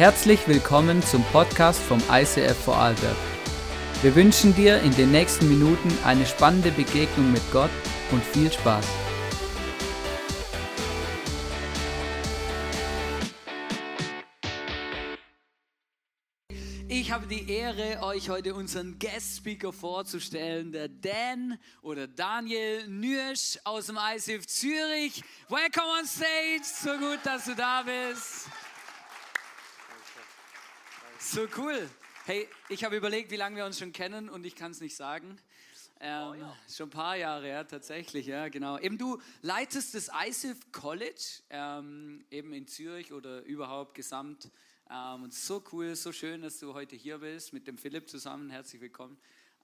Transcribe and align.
Herzlich 0.00 0.48
willkommen 0.48 1.02
zum 1.02 1.22
Podcast 1.24 1.78
vom 1.78 2.02
ICF 2.10 2.56
Vorarlberg. 2.56 3.18
Wir 4.00 4.14
wünschen 4.14 4.54
dir 4.54 4.80
in 4.80 4.96
den 4.96 5.10
nächsten 5.10 5.46
Minuten 5.46 5.92
eine 6.06 6.24
spannende 6.24 6.70
Begegnung 6.70 7.30
mit 7.30 7.42
Gott 7.52 7.68
und 8.10 8.24
viel 8.24 8.50
Spaß. 8.50 8.86
Ich 16.88 17.12
habe 17.12 17.26
die 17.26 17.50
Ehre, 17.52 18.02
euch 18.02 18.30
heute 18.30 18.54
unseren 18.54 18.98
Guest 18.98 19.36
Speaker 19.36 19.70
vorzustellen, 19.70 20.72
der 20.72 20.88
Dan 20.88 21.58
oder 21.82 22.08
Daniel 22.08 22.88
Nürsch 22.88 23.58
aus 23.64 23.88
dem 23.88 23.98
ICF 23.98 24.46
Zürich. 24.46 25.22
Welcome 25.50 25.88
on 26.00 26.06
stage, 26.06 26.62
so 26.64 26.96
gut, 26.96 27.18
dass 27.22 27.44
du 27.44 27.54
da 27.54 27.82
bist. 27.82 28.48
So 31.22 31.46
cool. 31.58 31.86
Hey, 32.24 32.48
ich 32.70 32.82
habe 32.82 32.96
überlegt, 32.96 33.30
wie 33.30 33.36
lange 33.36 33.56
wir 33.56 33.66
uns 33.66 33.78
schon 33.78 33.92
kennen 33.92 34.30
und 34.30 34.46
ich 34.46 34.56
kann 34.56 34.72
es 34.72 34.80
nicht 34.80 34.96
sagen. 34.96 35.38
Ähm, 36.00 36.28
oh, 36.30 36.34
ja. 36.34 36.56
Schon 36.66 36.88
ein 36.88 36.90
paar 36.90 37.14
Jahre, 37.14 37.46
ja, 37.46 37.62
tatsächlich, 37.62 38.26
ja, 38.26 38.48
genau. 38.48 38.78
Eben 38.78 38.96
du 38.96 39.20
leitest 39.42 39.94
das 39.94 40.08
ISIF 40.26 40.72
College, 40.72 41.42
ähm, 41.50 42.24
eben 42.30 42.54
in 42.54 42.66
Zürich 42.66 43.12
oder 43.12 43.42
überhaupt 43.42 43.94
gesamt. 43.94 44.50
Ähm, 44.90 45.24
und 45.24 45.34
so 45.34 45.62
cool, 45.72 45.94
so 45.94 46.10
schön, 46.10 46.40
dass 46.40 46.58
du 46.58 46.72
heute 46.72 46.96
hier 46.96 47.18
bist, 47.18 47.52
mit 47.52 47.66
dem 47.66 47.76
Philipp 47.76 48.08
zusammen. 48.08 48.48
Herzlich 48.48 48.80
willkommen. 48.80 49.18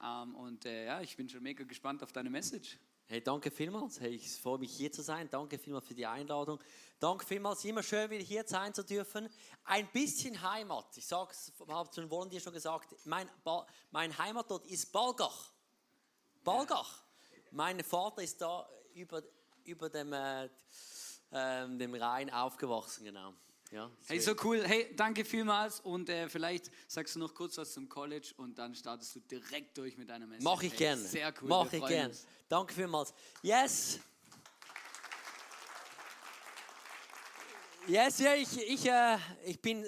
Ähm, 0.05 0.35
und 0.35 0.67
äh, 0.67 0.85
ja, 0.85 1.01
ich 1.01 1.17
bin 1.17 1.27
schon 1.27 1.43
mega 1.43 1.65
gespannt 1.65 2.03
auf 2.03 2.13
deine 2.13 2.29
Message. 2.29 2.77
Hey, 3.09 3.23
danke 3.23 3.51
vielmals. 3.51 3.99
Hey, 3.99 4.11
ich 4.11 4.29
freue 4.29 4.59
mich 4.59 4.73
hier 4.73 4.93
zu 4.93 5.01
sein. 5.01 5.29
Danke 5.31 5.59
vielmals 5.59 5.87
für 5.87 5.95
die 5.95 6.07
Einladung. 6.07 6.61
Danke 6.99 7.27
vielmals, 7.27 7.63
immer 7.65 7.83
schön 7.83 8.09
wieder 8.09 8.25
hier 8.25 8.45
sein 8.47 8.73
zu 8.73 8.83
dürfen. 8.83 9.29
Ein 9.65 9.87
bisschen 9.93 10.41
Heimat. 10.41 10.97
Ich 10.97 11.07
sage 11.07 11.31
es, 11.31 11.53
habe 11.69 11.89
es 11.91 11.95
schon 11.95 12.31
dir 12.31 12.41
schon 12.41 12.55
gesagt. 12.55 12.95
Mein, 13.05 13.29
mein 13.91 14.17
Heimatort 14.17 14.67
ist 14.67 14.91
Balgach. 14.93 15.53
Balgach. 16.43 17.03
Mein 17.51 17.83
Vater 17.85 18.23
ist 18.23 18.41
da 18.41 18.67
über, 18.95 19.23
über 19.65 19.91
dem, 19.91 20.13
äh, 20.15 20.45
äh, 20.45 20.49
dem 21.77 21.95
Rhein 21.95 22.31
aufgewachsen, 22.31 23.05
genau. 23.05 23.35
Ja, 23.73 23.91
hey, 24.07 24.21
so 24.21 24.33
cool. 24.45 24.63
Hey, 24.65 24.95
danke 24.95 25.25
vielmals 25.25 25.81
und 25.81 26.09
äh, 26.09 26.29
vielleicht 26.29 26.71
sagst 26.87 27.17
du 27.17 27.19
noch 27.19 27.35
kurz 27.35 27.59
was 27.59 27.73
zum 27.73 27.89
College 27.89 28.33
und 28.37 28.57
dann 28.57 28.75
startest 28.75 29.17
du 29.17 29.21
direkt 29.21 29.77
durch 29.77 29.97
mit 29.99 30.09
deiner 30.09 30.27
Message. 30.27 30.45
Mach 30.45 30.63
ich 30.63 30.71
hey, 30.71 30.79
gerne. 30.79 31.03
Sehr 31.03 31.35
cool. 31.43 31.49
Mach 31.49 31.73
ich 31.73 31.85
gerne. 31.85 32.15
Danke 32.49 32.73
vielmals. 32.73 33.13
Yes. 33.43 33.99
Yes, 37.89 38.19
ja, 38.19 38.35
ich, 38.35 38.59
ich, 38.59 38.85
äh, 38.87 39.17
ich 39.45 39.63
bin 39.63 39.87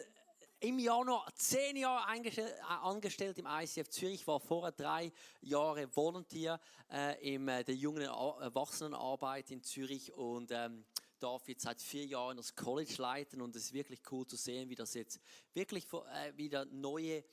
im 0.60 0.78
Januar 0.78 1.26
zehn 1.34 1.76
Jahre 1.76 2.06
äh, 2.28 2.52
angestellt 2.80 3.38
im 3.38 3.46
ICF 3.46 3.88
Zürich, 3.88 4.24
war 4.24 4.38
vorher 4.38 4.70
drei 4.70 5.10
Jahre 5.40 5.88
Volunteer 5.96 6.60
äh, 6.92 7.34
in 7.34 7.48
äh, 7.48 7.64
der 7.64 7.74
jungen 7.74 8.02
Erwachsenenarbeit 8.02 9.50
in 9.50 9.64
Zürich 9.64 10.12
und 10.14 10.52
ähm, 10.52 10.84
darf 11.18 11.48
jetzt 11.48 11.64
seit 11.64 11.82
vier 11.82 12.06
Jahren 12.06 12.36
das 12.36 12.54
College 12.54 12.94
leiten 12.98 13.40
und 13.40 13.56
es 13.56 13.64
ist 13.64 13.72
wirklich 13.72 14.00
cool 14.12 14.24
zu 14.28 14.36
sehen, 14.36 14.70
wie 14.70 14.76
das 14.76 14.94
jetzt 14.94 15.18
wirklich 15.52 15.84
äh, 15.92 16.36
wieder 16.36 16.66
neue 16.66 17.24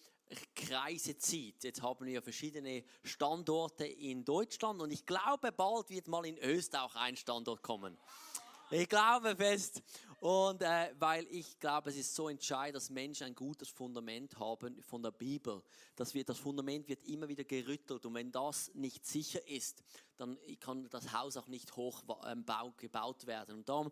Kreise 0.55 1.16
zieht. 1.16 1.63
Jetzt 1.63 1.83
haben 1.83 2.07
wir 2.07 2.23
verschiedene 2.23 2.83
Standorte 3.03 3.85
in 3.85 4.25
Deutschland 4.25 4.81
und 4.81 4.89
ich 4.89 5.05
glaube, 5.05 5.52
bald 5.52 5.91
wird 5.91 6.07
mal 6.07 6.25
in 6.25 6.39
Österreich 6.39 6.81
auch 6.81 6.95
ein 6.95 7.16
Standort 7.16 7.61
kommen. 7.61 8.00
Ich 8.72 8.89
glaube 8.89 9.35
fest. 9.35 9.83
Und 10.26 10.64
äh, 10.64 10.92
weil 10.98 11.28
ich 11.30 11.59
glaube, 11.59 11.92
es 11.92 11.98
ist 11.98 12.16
so 12.16 12.30
entscheidend, 12.30 12.78
dass 12.78 12.90
Menschen 12.90 13.28
ein 13.28 13.36
gutes 13.36 13.70
Fundament 13.70 14.40
haben 14.40 14.81
von 14.81 15.04
der 15.04 15.12
Bibel. 15.12 15.62
Dass 15.96 16.16
wir, 16.16 16.24
das 16.24 16.40
Fundament 16.40 16.88
wird 16.88 17.03
immer 17.03 17.28
wieder 17.28 17.44
gerüttelt. 17.44 18.08
Und 18.08 18.16
wenn 18.16 18.31
das 18.31 18.74
nicht 18.74 19.06
sicher 19.06 19.47
ist, 19.47 19.84
dann 20.18 20.35
kann 20.59 20.90
das 20.90 21.14
Haus 21.14 21.38
auch 21.38 21.46
nicht 21.46 21.75
hoch 21.75 22.02
ähm, 22.25 22.44
gebaut 22.75 23.28
werden. 23.28 23.58
Und 23.58 23.69
darum 23.69 23.91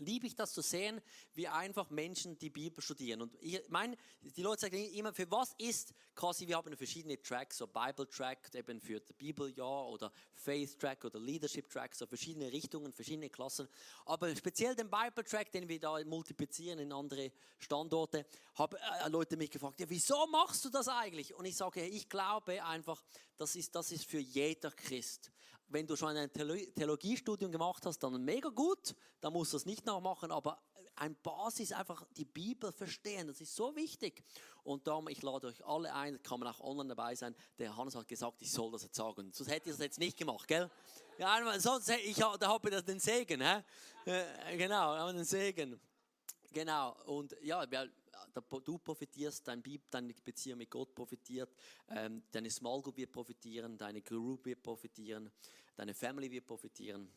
liebe 0.00 0.26
ich 0.26 0.34
das 0.34 0.52
zu 0.52 0.62
sehen, 0.62 1.00
wie 1.34 1.46
einfach 1.48 1.90
Menschen 1.90 2.38
die 2.38 2.50
Bibel 2.50 2.82
studieren. 2.82 3.22
Und 3.22 3.34
ich 3.40 3.60
meine, 3.68 3.96
die 4.22 4.42
Leute 4.42 4.62
sagen 4.62 4.76
immer, 4.94 5.12
für 5.12 5.30
was 5.30 5.54
ist 5.58 5.94
quasi, 6.14 6.46
wir 6.48 6.56
haben 6.56 6.76
verschiedene 6.76 7.20
Tracks, 7.22 7.58
so 7.58 7.66
Bible 7.66 8.08
Track 8.08 8.50
eben 8.54 8.80
für 8.80 9.00
das 9.00 9.12
Bibeljahr 9.12 9.88
oder 9.88 10.12
Faith 10.34 10.78
Track 10.78 11.04
oder 11.04 11.20
Leadership 11.20 11.68
Track, 11.68 11.94
so 11.94 12.06
verschiedene 12.06 12.50
Richtungen, 12.52 12.92
verschiedene 12.92 13.30
Klassen. 13.30 13.68
Aber 14.06 14.34
speziell 14.34 14.74
den 14.74 14.90
Bible 14.90 15.24
Track, 15.24 15.52
den 15.52 15.68
wir 15.68 15.78
da 15.78 16.02
multiplizieren 16.04 16.78
in 16.78 16.92
andere 16.92 17.30
Standorte, 17.58 18.26
haben 18.54 18.76
äh, 18.76 19.08
Leute 19.08 19.36
mich 19.36 19.50
gefragt, 19.50 19.80
ja, 19.80 19.88
wieso 19.88 20.26
machst 20.26 20.64
du 20.64 20.70
das 20.70 20.88
eigentlich? 20.88 21.34
Und 21.34 21.44
ich 21.44 21.56
sage, 21.56 21.84
ich 21.84 22.08
glaube 22.08 22.64
einfach, 22.64 23.02
das 23.36 23.54
ist, 23.56 23.74
das 23.74 23.92
ist 23.92 24.04
für 24.04 24.18
jeder 24.18 24.70
Christ 24.70 25.30
wenn 25.70 25.86
du 25.86 25.96
schon 25.96 26.16
ein 26.16 26.30
Theologiestudium 26.32 27.50
gemacht 27.50 27.86
hast, 27.86 27.98
dann 28.00 28.22
mega 28.24 28.48
gut, 28.48 28.94
dann 29.20 29.32
musst 29.32 29.52
du 29.52 29.56
es 29.56 29.66
nicht 29.66 29.86
nachmachen, 29.86 30.30
aber 30.30 30.60
ein 30.96 31.16
Basis 31.22 31.72
einfach 31.72 32.04
die 32.16 32.24
Bibel 32.24 32.72
verstehen, 32.72 33.28
das 33.28 33.40
ist 33.40 33.54
so 33.54 33.74
wichtig. 33.74 34.22
Und 34.64 34.86
darum, 34.86 35.08
ich 35.08 35.22
lade 35.22 35.46
euch 35.46 35.64
alle 35.64 35.94
ein, 35.94 36.22
kann 36.22 36.40
man 36.40 36.48
auch 36.48 36.60
online 36.60 36.90
dabei 36.90 37.14
sein. 37.14 37.34
Der 37.58 37.74
Hannes 37.76 37.94
hat 37.94 38.06
gesagt, 38.06 38.42
ich 38.42 38.50
soll 38.50 38.70
das 38.70 38.82
jetzt 38.82 38.96
sagen. 38.96 39.32
Sonst 39.32 39.50
hätte 39.50 39.70
ich 39.70 39.76
das 39.76 39.82
jetzt 39.82 39.98
nicht 39.98 40.18
gemacht, 40.18 40.46
gell? 40.46 40.70
Ja, 41.18 41.58
sonst 41.58 41.88
ich, 41.88 42.16
da 42.16 42.38
habe 42.40 42.70
ich 42.70 42.80
den 42.82 43.00
Segen, 43.00 43.40
hä? 43.40 43.62
Äh, 44.04 44.56
genau, 44.56 45.10
den 45.12 45.24
Segen. 45.24 45.80
Genau, 46.52 46.96
und 47.06 47.34
ja, 47.42 47.64
du 48.64 48.78
profitierst, 48.78 49.46
dein 49.46 49.62
deine 49.90 50.14
Beziehung 50.14 50.58
mit 50.58 50.70
Gott 50.70 50.94
profitiert, 50.94 51.54
ähm, 51.88 52.22
deine 52.30 52.50
Small 52.50 52.82
Group 52.82 52.96
wird 52.96 53.12
profitieren, 53.12 53.78
deine 53.78 54.02
Group 54.02 54.44
wird 54.46 54.62
profitieren, 54.62 55.30
deine 55.76 55.94
Family 55.94 56.30
wird 56.30 56.46
profitieren. 56.46 57.10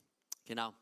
Genau. 0.45 0.73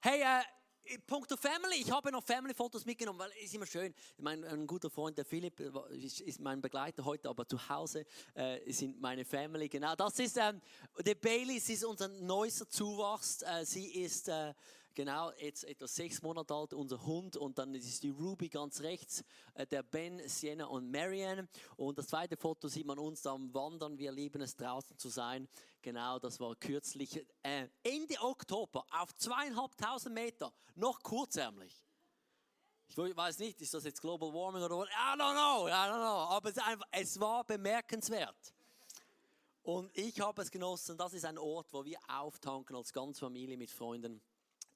Hey, 0.00 0.20
äh, 0.20 0.98
Punkt 1.06 1.32
Family, 1.32 1.76
ich 1.80 1.90
habe 1.90 2.12
noch 2.12 2.22
Family-Fotos 2.22 2.84
mitgenommen, 2.84 3.18
weil 3.18 3.30
ist 3.42 3.54
immer 3.54 3.66
schön. 3.66 3.92
Mein 4.18 4.44
ein 4.44 4.66
guter 4.66 4.88
Freund, 4.88 5.18
der 5.18 5.24
Philipp, 5.24 5.58
äh, 5.58 5.96
ist, 5.96 6.38
mein 6.40 6.60
Begleiter 6.60 7.04
heute, 7.04 7.28
aber 7.28 7.46
zu 7.48 7.68
Hause 7.68 8.06
äh, 8.34 8.70
sind 8.72 9.00
meine 9.00 9.24
Family. 9.24 9.68
Genau, 9.68 9.94
das 9.96 10.18
ist 10.20 10.36
ähm, 10.36 10.60
der 11.04 11.16
Bailey, 11.16 11.58
sie 11.58 11.74
ist 11.74 11.84
unser 11.84 12.08
neuester 12.08 12.68
Zuwachs. 12.68 13.42
Äh, 13.42 13.64
sie 13.64 13.86
ist 14.02 14.28
äh, 14.28 14.54
Genau, 14.96 15.30
jetzt 15.32 15.64
etwa 15.64 15.86
sechs 15.86 16.22
Monate 16.22 16.54
alt, 16.54 16.72
unser 16.72 17.04
Hund. 17.04 17.36
Und 17.36 17.58
dann 17.58 17.74
ist 17.74 18.02
die 18.02 18.08
Ruby 18.08 18.48
ganz 18.48 18.80
rechts, 18.80 19.22
äh, 19.52 19.66
der 19.66 19.82
Ben, 19.82 20.26
Sienna 20.26 20.64
und 20.64 20.90
Marianne. 20.90 21.48
Und 21.76 21.98
das 21.98 22.06
zweite 22.06 22.38
Foto 22.38 22.66
sieht 22.66 22.86
man 22.86 22.98
uns 22.98 23.26
am 23.26 23.52
Wandern. 23.52 23.98
Wir 23.98 24.10
lieben 24.10 24.40
es, 24.40 24.56
draußen 24.56 24.96
zu 24.96 25.10
sein. 25.10 25.48
Genau, 25.82 26.18
das 26.18 26.40
war 26.40 26.56
kürzlich 26.56 27.26
äh, 27.42 27.68
Ende 27.82 28.18
Oktober 28.22 28.86
auf 28.90 29.14
zweieinhalbtausend 29.14 30.14
Meter, 30.14 30.50
noch 30.76 31.02
kurzärmlich. 31.02 31.84
Ich 32.86 32.96
weiß 32.96 33.38
nicht, 33.40 33.60
ist 33.60 33.74
das 33.74 33.84
jetzt 33.84 34.00
Global 34.00 34.32
Warming 34.32 34.62
oder 34.62 34.78
was? 34.78 34.88
I 34.88 35.18
don't 35.18 35.34
know, 35.34 35.68
I 35.68 35.72
don't 35.72 36.00
know. 36.00 36.34
Aber 36.34 36.48
es, 36.48 36.56
einfach, 36.56 36.86
es 36.90 37.20
war 37.20 37.44
bemerkenswert. 37.44 38.54
Und 39.62 39.94
ich 39.94 40.18
habe 40.20 40.40
es 40.40 40.50
genossen. 40.50 40.96
Das 40.96 41.12
ist 41.12 41.26
ein 41.26 41.36
Ort, 41.36 41.70
wo 41.70 41.84
wir 41.84 41.98
auftanken 42.08 42.74
als 42.76 42.94
ganze 42.94 43.20
Familie 43.20 43.58
mit 43.58 43.70
Freunden 43.70 44.22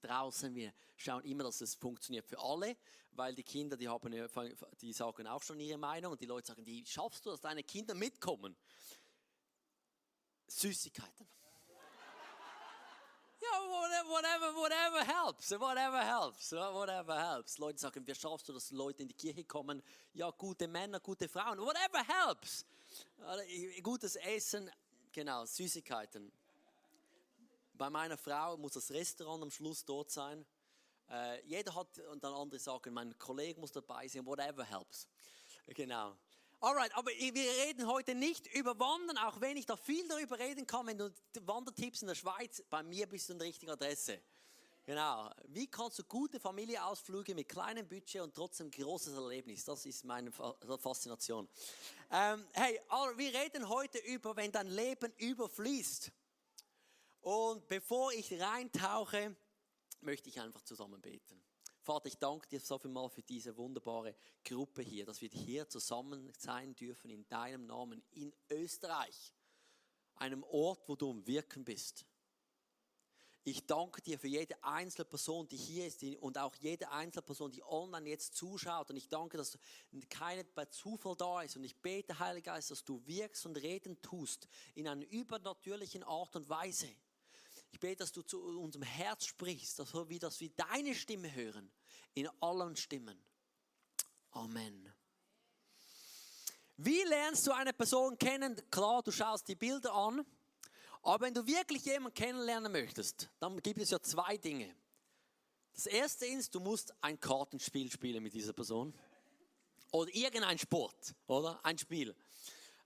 draußen. 0.00 0.54
Wir 0.54 0.72
schauen 0.96 1.24
immer, 1.24 1.44
dass 1.44 1.60
es 1.60 1.74
funktioniert 1.74 2.26
für 2.26 2.38
alle, 2.38 2.76
weil 3.12 3.34
die 3.34 3.42
Kinder, 3.42 3.76
die, 3.76 3.88
haben, 3.88 4.14
die 4.80 4.92
sagen 4.92 5.26
auch 5.26 5.42
schon 5.42 5.60
ihre 5.60 5.78
Meinung 5.78 6.12
und 6.12 6.20
die 6.20 6.26
Leute 6.26 6.48
sagen, 6.48 6.64
wie 6.66 6.84
schaffst 6.86 7.24
du, 7.26 7.30
dass 7.30 7.40
deine 7.40 7.62
Kinder 7.62 7.94
mitkommen? 7.94 8.56
Süßigkeiten. 10.46 11.26
Ja, 13.42 13.58
whatever, 14.06 14.54
whatever 14.54 15.02
helps, 15.02 15.50
whatever 15.52 16.04
helps, 16.04 16.52
whatever 16.52 17.18
helps. 17.18 17.56
Leute 17.56 17.78
sagen, 17.78 18.06
wie 18.06 18.14
schaffst 18.14 18.46
du, 18.46 18.52
dass 18.52 18.70
Leute 18.70 19.00
in 19.00 19.08
die 19.08 19.14
Kirche 19.14 19.44
kommen? 19.44 19.82
Ja, 20.12 20.30
gute 20.30 20.68
Männer, 20.68 21.00
gute 21.00 21.26
Frauen, 21.26 21.58
whatever 21.58 22.04
helps. 22.06 22.66
Gutes 23.82 24.16
Essen, 24.16 24.70
genau, 25.10 25.46
Süßigkeiten. 25.46 26.30
Bei 27.80 27.88
meiner 27.88 28.18
Frau 28.18 28.58
muss 28.58 28.72
das 28.72 28.90
Restaurant 28.90 29.42
am 29.42 29.50
Schluss 29.50 29.86
dort 29.86 30.10
sein. 30.10 30.44
Äh, 31.08 31.42
jeder 31.46 31.74
hat, 31.74 31.98
und 32.12 32.22
dann 32.22 32.34
andere 32.34 32.60
sagen, 32.60 32.92
mein 32.92 33.18
Kollege 33.18 33.58
muss 33.58 33.72
dabei 33.72 34.06
sein, 34.06 34.26
whatever 34.26 34.62
helps. 34.62 35.08
Genau. 35.66 36.14
Alright, 36.60 36.94
aber 36.94 37.10
wir 37.10 37.50
reden 37.64 37.86
heute 37.86 38.14
nicht 38.14 38.46
über 38.54 38.78
Wandern, 38.78 39.16
auch 39.16 39.40
wenn 39.40 39.56
ich 39.56 39.64
da 39.64 39.78
viel 39.78 40.06
darüber 40.08 40.38
reden 40.38 40.66
kann, 40.66 40.88
wenn 40.88 40.98
du 40.98 41.10
Wandertipps 41.40 42.02
in 42.02 42.08
der 42.08 42.14
Schweiz, 42.14 42.62
bei 42.68 42.82
mir 42.82 43.06
bist 43.08 43.30
du 43.30 43.32
an 43.32 43.38
der 43.38 43.48
richtigen 43.48 43.72
Adresse. 43.72 44.20
Genau. 44.84 45.30
Wie 45.46 45.66
kannst 45.66 46.00
du 46.00 46.04
gute 46.04 46.38
Familieausflüge 46.38 47.34
mit 47.34 47.48
kleinem 47.48 47.88
Budget 47.88 48.20
und 48.20 48.34
trotzdem 48.34 48.70
großes 48.70 49.14
Erlebnis? 49.14 49.64
Das 49.64 49.86
ist 49.86 50.04
meine 50.04 50.30
Faszination. 50.32 51.48
Ähm, 52.10 52.46
hey, 52.52 52.78
wir 53.16 53.34
reden 53.40 53.66
heute 53.66 53.96
über, 54.00 54.36
wenn 54.36 54.52
dein 54.52 54.66
Leben 54.66 55.14
überfließt. 55.16 56.12
Und 57.20 57.66
bevor 57.68 58.12
ich 58.12 58.40
reintauche, 58.40 59.36
möchte 60.00 60.28
ich 60.28 60.40
einfach 60.40 60.62
zusammen 60.62 61.00
beten. 61.00 61.42
Vater, 61.82 62.06
ich 62.06 62.18
danke 62.18 62.48
dir 62.48 62.60
so 62.60 62.78
viel 62.78 62.90
mal 62.90 63.08
für 63.08 63.22
diese 63.22 63.56
wunderbare 63.56 64.14
Gruppe 64.44 64.82
hier, 64.82 65.04
dass 65.04 65.20
wir 65.20 65.28
hier 65.28 65.68
zusammen 65.68 66.32
sein 66.38 66.74
dürfen 66.74 67.10
in 67.10 67.26
deinem 67.28 67.66
Namen 67.66 68.02
in 68.12 68.34
Österreich, 68.50 69.34
einem 70.16 70.42
Ort, 70.44 70.88
wo 70.88 70.96
du 70.96 71.10
am 71.10 71.26
Wirken 71.26 71.64
bist. 71.64 72.04
Ich 73.42 73.66
danke 73.66 74.02
dir 74.02 74.18
für 74.18 74.28
jede 74.28 74.62
einzelne 74.62 75.06
Person, 75.06 75.48
die 75.48 75.56
hier 75.56 75.86
ist 75.86 76.02
und 76.20 76.36
auch 76.36 76.54
jede 76.56 76.90
einzelne 76.90 77.22
Person, 77.22 77.50
die 77.50 77.62
online 77.62 78.10
jetzt 78.10 78.36
zuschaut. 78.36 78.90
Und 78.90 78.96
ich 78.96 79.08
danke, 79.08 79.38
dass 79.38 79.58
keiner 80.10 80.44
bei 80.54 80.66
Zufall 80.66 81.16
da 81.16 81.40
ist. 81.40 81.56
Und 81.56 81.64
ich 81.64 81.74
bete, 81.80 82.18
Heiliger 82.18 82.52
Geist, 82.52 82.70
dass 82.70 82.84
du 82.84 83.04
wirkst 83.06 83.46
und 83.46 83.56
reden 83.56 84.00
tust 84.02 84.46
in 84.74 84.86
einer 84.86 85.06
übernatürlichen 85.06 86.02
Art 86.02 86.36
und 86.36 86.50
Weise. 86.50 86.94
Ich 87.72 87.80
bete, 87.80 87.96
dass 87.96 88.12
du 88.12 88.22
zu 88.22 88.40
unserem 88.42 88.82
Herz 88.82 89.26
sprichst, 89.26 89.78
dass 89.78 89.94
wir, 89.94 90.18
dass 90.18 90.40
wir 90.40 90.50
deine 90.50 90.94
Stimme 90.94 91.32
hören 91.34 91.70
in 92.14 92.28
allen 92.40 92.76
Stimmen. 92.76 93.18
Amen. 94.32 94.92
Wie 96.76 97.02
lernst 97.02 97.46
du 97.46 97.52
eine 97.52 97.72
Person 97.72 98.16
kennen? 98.18 98.60
Klar, 98.70 99.02
du 99.02 99.12
schaust 99.12 99.48
die 99.48 99.54
Bilder 99.54 99.92
an. 99.92 100.24
Aber 101.02 101.26
wenn 101.26 101.34
du 101.34 101.46
wirklich 101.46 101.84
jemanden 101.84 102.14
kennenlernen 102.14 102.72
möchtest, 102.72 103.28
dann 103.38 103.60
gibt 103.62 103.80
es 103.80 103.90
ja 103.90 104.00
zwei 104.00 104.36
Dinge. 104.36 104.74
Das 105.72 105.86
erste 105.86 106.26
ist, 106.26 106.54
du 106.54 106.60
musst 106.60 106.92
ein 107.02 107.18
Kartenspiel 107.18 107.90
spielen 107.90 108.22
mit 108.22 108.34
dieser 108.34 108.52
Person. 108.52 108.94
Oder 109.92 110.14
irgendein 110.14 110.58
Sport, 110.58 111.14
oder? 111.26 111.64
Ein 111.64 111.78
Spiel. 111.78 112.14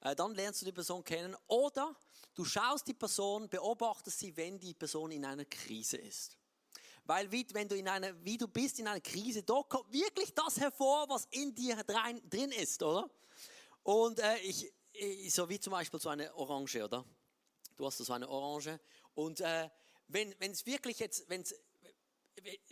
Äh, 0.04 0.14
dann 0.14 0.34
lernst 0.34 0.60
du 0.60 0.66
die 0.66 0.72
Person 0.72 1.02
kennen. 1.02 1.36
Oder 1.48 1.96
du 2.34 2.44
schaust 2.44 2.86
die 2.86 2.94
Person, 2.94 3.48
beobachtest 3.48 4.18
sie, 4.20 4.36
wenn 4.36 4.60
die 4.60 4.74
Person 4.74 5.10
in 5.10 5.24
einer 5.24 5.46
Krise 5.46 5.96
ist. 5.96 6.38
Weil 7.06 7.30
wie, 7.32 7.46
wenn 7.52 7.68
du 7.68 7.76
in 7.76 7.88
einer, 7.88 8.14
wie 8.24 8.38
du 8.38 8.46
bist 8.46 8.78
in 8.78 8.86
einer 8.86 9.00
Krise, 9.00 9.42
da 9.42 9.62
kommt 9.68 9.92
wirklich 9.92 10.32
das 10.32 10.58
hervor, 10.60 11.08
was 11.08 11.26
in 11.30 11.54
dir 11.54 11.76
drin 11.84 12.52
ist, 12.52 12.82
oder? 12.82 13.10
Und 13.82 14.20
äh, 14.20 14.38
ich, 14.38 14.72
so 15.32 15.48
wie 15.48 15.58
zum 15.58 15.72
Beispiel 15.72 16.00
so 16.00 16.08
eine 16.08 16.34
Orange, 16.34 16.82
oder? 16.84 17.04
Du 17.76 17.84
hast 17.86 17.98
so 17.98 18.12
eine 18.12 18.28
Orange. 18.28 18.78
Und 19.14 19.40
äh, 19.40 19.68
wenn 20.08 20.34
es 20.40 20.64
wirklich 20.66 20.98
jetzt, 20.98 21.28
wenn's, 21.28 21.54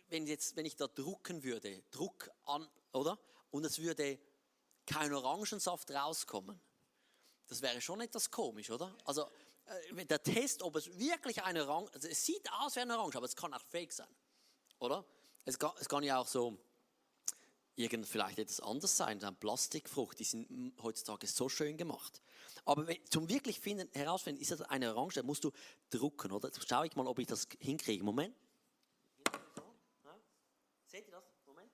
wenn 0.09 0.27
jetzt, 0.27 0.57
wenn 0.57 0.67
ich 0.67 0.77
da 0.77 0.87
drucken 0.87 1.43
würde, 1.43 1.83
Druck 1.91 2.31
an, 2.45 2.69
oder? 2.93 3.19
Und 3.51 3.65
es 3.65 3.79
würde 3.79 4.19
kein 4.87 5.13
Orangensaft 5.13 5.91
rauskommen. 5.91 6.61
Das 7.53 7.61
wäre 7.61 7.83
schon 7.83 8.01
etwas 8.01 8.31
komisch, 8.31 8.71
oder? 8.71 8.97
Also 9.05 9.29
äh, 9.95 10.07
der 10.07 10.23
Test, 10.23 10.63
ob 10.63 10.75
es 10.77 10.99
wirklich 10.99 11.43
eine 11.43 11.69
Orange, 11.69 11.93
also 11.93 12.09
es 12.09 12.25
sieht 12.25 12.51
aus 12.51 12.77
wie 12.77 12.81
eine 12.81 12.99
Orange, 12.99 13.17
aber 13.17 13.27
es 13.27 13.37
kann 13.37 13.53
auch 13.53 13.61
fake 13.61 13.93
sein, 13.93 14.09
oder? 14.79 15.05
Es 15.45 15.59
kann, 15.59 15.73
es 15.79 15.87
kann 15.87 16.03
ja 16.03 16.19
auch 16.19 16.27
so 16.27 16.57
irgend 17.75 18.07
vielleicht 18.07 18.39
etwas 18.39 18.61
anderes 18.61 18.97
sein, 18.97 19.23
eine 19.23 19.37
Plastikfrucht, 19.37 20.19
die 20.19 20.25
sind 20.25 20.83
heutzutage 20.83 21.27
so 21.27 21.51
schön 21.51 21.77
gemacht. 21.77 22.23
Aber 22.65 22.87
wenn, 22.87 23.05
zum 23.11 23.29
wirklich 23.29 23.61
finden, 23.61 23.87
herausfinden, 23.93 24.41
ist 24.41 24.51
das 24.51 24.63
eine 24.63 24.95
Orange, 24.95 25.23
musst 25.23 25.45
du 25.45 25.53
drucken, 25.91 26.33
oder? 26.33 26.49
Jetzt 26.49 26.67
schaue 26.67 26.87
ich 26.87 26.97
mal, 26.97 27.07
ob 27.07 27.19
ich 27.19 27.27
das 27.27 27.47
hinkriege. 27.61 28.03
Moment. 28.03 28.35
Seht 30.87 31.07
ihr 31.07 31.13
das? 31.13 31.25
Moment. 31.45 31.71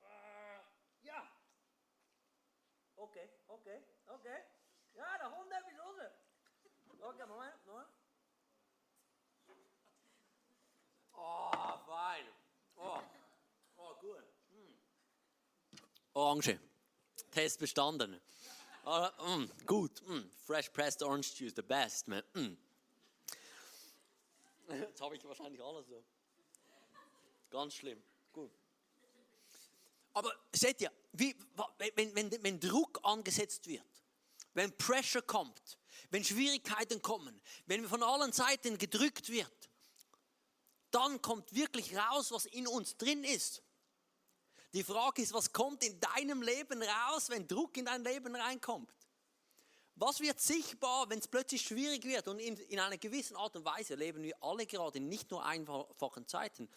Äh, 0.00 1.06
ja. 1.08 1.28
Okay, 2.94 3.28
okay, 3.48 3.82
okay. 4.06 4.44
Ja, 5.00 5.18
der 5.18 5.30
Hund 5.34 5.50
ist 5.50 5.78
raus. 5.78 5.96
Okay, 7.00 7.26
Moment, 7.26 7.66
Moment. 7.66 7.88
Oh, 11.16 11.78
fein. 11.86 12.24
Oh, 12.76 13.00
oh 13.78 13.94
gut. 14.00 14.24
Hm. 14.50 14.74
Orange. 16.12 16.58
Test 17.30 17.58
bestanden. 17.58 18.20
Uh, 18.84 19.08
mm, 19.26 19.50
gut, 19.66 20.02
mm, 20.06 20.30
fresh 20.46 20.70
pressed 20.72 21.02
orange 21.02 21.34
juice, 21.34 21.54
the 21.54 21.62
best, 21.62 22.08
man. 22.08 22.22
Mm. 22.34 22.56
Jetzt 24.68 25.00
habe 25.00 25.16
ich 25.16 25.24
wahrscheinlich 25.24 25.62
alles 25.62 25.86
so. 25.86 26.02
Ganz 27.50 27.74
schlimm. 27.74 28.02
Gut. 28.32 28.50
Aber 30.12 30.32
seht 30.52 30.80
ihr, 30.80 30.92
wie, 31.12 31.34
wenn, 31.94 32.14
wenn, 32.14 32.42
wenn 32.42 32.60
Druck 32.60 33.00
angesetzt 33.02 33.66
wird, 33.66 33.84
wenn 34.54 34.76
Pressure 34.76 35.22
kommt, 35.22 35.78
wenn 36.10 36.24
Schwierigkeiten 36.24 37.02
kommen, 37.02 37.40
wenn 37.66 37.86
von 37.88 38.02
allen 38.02 38.32
Seiten 38.32 38.78
gedrückt 38.78 39.30
wird, 39.30 39.70
dann 40.90 41.22
kommt 41.22 41.54
wirklich 41.54 41.96
raus, 41.96 42.32
was 42.32 42.46
in 42.46 42.66
uns 42.66 42.96
drin 42.96 43.24
ist. 43.24 43.62
Die 44.72 44.84
Frage 44.84 45.22
ist, 45.22 45.32
was 45.32 45.52
kommt 45.52 45.84
in 45.84 45.98
deinem 46.00 46.42
Leben 46.42 46.82
raus, 46.82 47.28
wenn 47.28 47.46
Druck 47.46 47.76
in 47.76 47.84
dein 47.84 48.04
Leben 48.04 48.34
reinkommt? 48.34 48.92
Was 49.96 50.20
wird 50.20 50.40
sichtbar, 50.40 51.10
wenn 51.10 51.18
es 51.18 51.28
plötzlich 51.28 51.62
schwierig 51.62 52.04
wird? 52.04 52.26
Und 52.28 52.38
in, 52.38 52.56
in 52.56 52.78
einer 52.78 52.96
gewissen 52.96 53.36
Art 53.36 53.54
und 53.56 53.64
Weise 53.64 53.96
leben 53.96 54.22
wir 54.22 54.34
alle 54.42 54.66
gerade 54.66 54.98
in 54.98 55.08
nicht 55.08 55.30
nur 55.30 55.44
einfachen 55.44 56.26
Zeiten. 56.26 56.68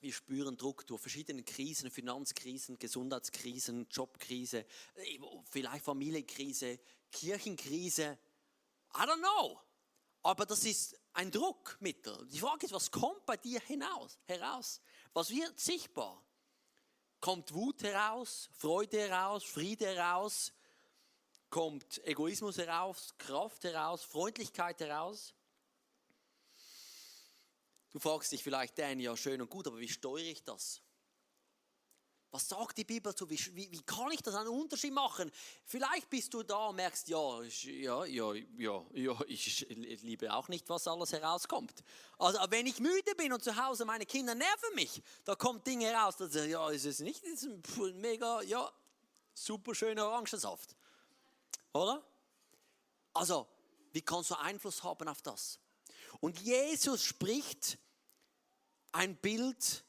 Wir 0.00 0.12
spüren 0.12 0.56
Druck 0.56 0.86
durch 0.86 1.00
verschiedene 1.00 1.42
Krisen, 1.42 1.90
Finanzkrisen, 1.90 2.78
Gesundheitskrisen, 2.78 3.86
Jobkrise, 3.90 4.66
vielleicht 5.44 5.84
Familienkrise, 5.84 6.78
Kirchenkrise. 7.10 8.18
I 8.94 8.98
don't 8.98 9.18
know. 9.18 9.60
Aber 10.22 10.44
das 10.44 10.64
ist 10.64 10.98
ein 11.12 11.30
Druckmittel. 11.30 12.26
Die 12.28 12.38
Frage 12.38 12.66
ist, 12.66 12.72
was 12.72 12.90
kommt 12.90 13.24
bei 13.26 13.36
dir 13.36 13.60
hinaus, 13.60 14.18
heraus? 14.26 14.80
Was 15.12 15.30
wird 15.30 15.58
sichtbar? 15.58 16.26
kommt 17.20 17.52
Wut 17.54 17.82
heraus, 17.82 18.48
Freude 18.52 19.00
heraus, 19.00 19.42
Friede 19.42 19.86
heraus, 19.86 20.52
kommt 21.50 22.00
Egoismus 22.06 22.58
heraus, 22.58 23.14
Kraft 23.18 23.64
heraus, 23.64 24.04
Freundlichkeit 24.04 24.80
heraus. 24.80 25.34
Du 27.90 27.98
fragst 27.98 28.32
dich 28.32 28.42
vielleicht, 28.42 28.78
Dan, 28.78 29.00
ja 29.00 29.16
schön 29.16 29.40
und 29.40 29.50
gut, 29.50 29.66
aber 29.66 29.78
wie 29.78 29.88
steuere 29.88 30.24
ich 30.24 30.44
das? 30.44 30.82
Was 32.36 32.48
sagt 32.48 32.76
die 32.76 32.84
Bibel 32.84 33.16
so? 33.16 33.30
Wie, 33.30 33.38
wie, 33.54 33.70
wie, 33.70 33.82
kann 33.82 34.10
ich 34.10 34.20
das 34.20 34.34
einen 34.34 34.48
Unterschied 34.48 34.92
machen? 34.92 35.32
Vielleicht 35.64 36.10
bist 36.10 36.34
du 36.34 36.42
da 36.42 36.66
und 36.66 36.76
merkst, 36.76 37.08
ja, 37.08 37.42
ja, 37.42 38.04
ja, 38.04 38.34
ja, 38.58 38.84
ja, 38.92 39.20
ich 39.26 39.66
liebe 39.70 40.34
auch 40.34 40.48
nicht, 40.48 40.68
was 40.68 40.86
alles 40.86 41.12
herauskommt. 41.12 41.82
Also 42.18 42.38
wenn 42.50 42.66
ich 42.66 42.78
müde 42.78 43.14
bin 43.16 43.32
und 43.32 43.42
zu 43.42 43.56
Hause 43.56 43.84
meine 43.84 44.04
Kinder 44.04 44.34
nerven 44.34 44.74
mich, 44.74 45.02
da 45.24 45.34
kommt 45.34 45.66
Dinge 45.66 45.90
raus, 45.92 46.16
dass 46.16 46.34
ja, 46.34 46.68
ist 46.68 46.84
es 46.84 47.00
nicht, 47.00 47.22
ist 47.22 47.44
ein 47.44 47.62
mega, 48.00 48.42
ja, 48.42 48.70
super 49.32 49.74
schöner 49.74 50.06
Orangensaft, 50.06 50.76
oder? 51.72 52.04
Also, 53.14 53.46
wie 53.92 54.02
kannst 54.02 54.30
du 54.30 54.34
Einfluss 54.38 54.82
haben 54.82 55.08
auf 55.08 55.22
das? 55.22 55.58
Und 56.20 56.40
Jesus 56.40 57.04
spricht 57.04 57.78
ein 58.92 59.16
Bild 59.16 59.84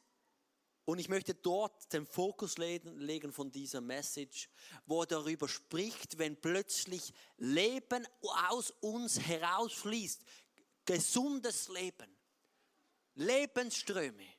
und 0.86 1.00
ich 1.00 1.10
möchte 1.10 1.36
dort 1.36 1.92
den 1.92 2.06
Fokus 2.06 2.58
legen 2.58 3.34
von 3.34 3.52
dieser 3.52 3.82
Message, 3.82 4.50
wo 4.86 5.02
er 5.02 5.08
darüber 5.08 5.50
spricht, 5.50 6.18
wenn 6.18 6.40
plötzlich 6.40 7.14
Leben 7.36 8.08
aus 8.22 8.72
uns 8.80 9.20
herausfließt. 9.20 10.24
Gesundes 10.86 11.68
Leben. 11.68 12.16
Lebensströme. 13.16 14.37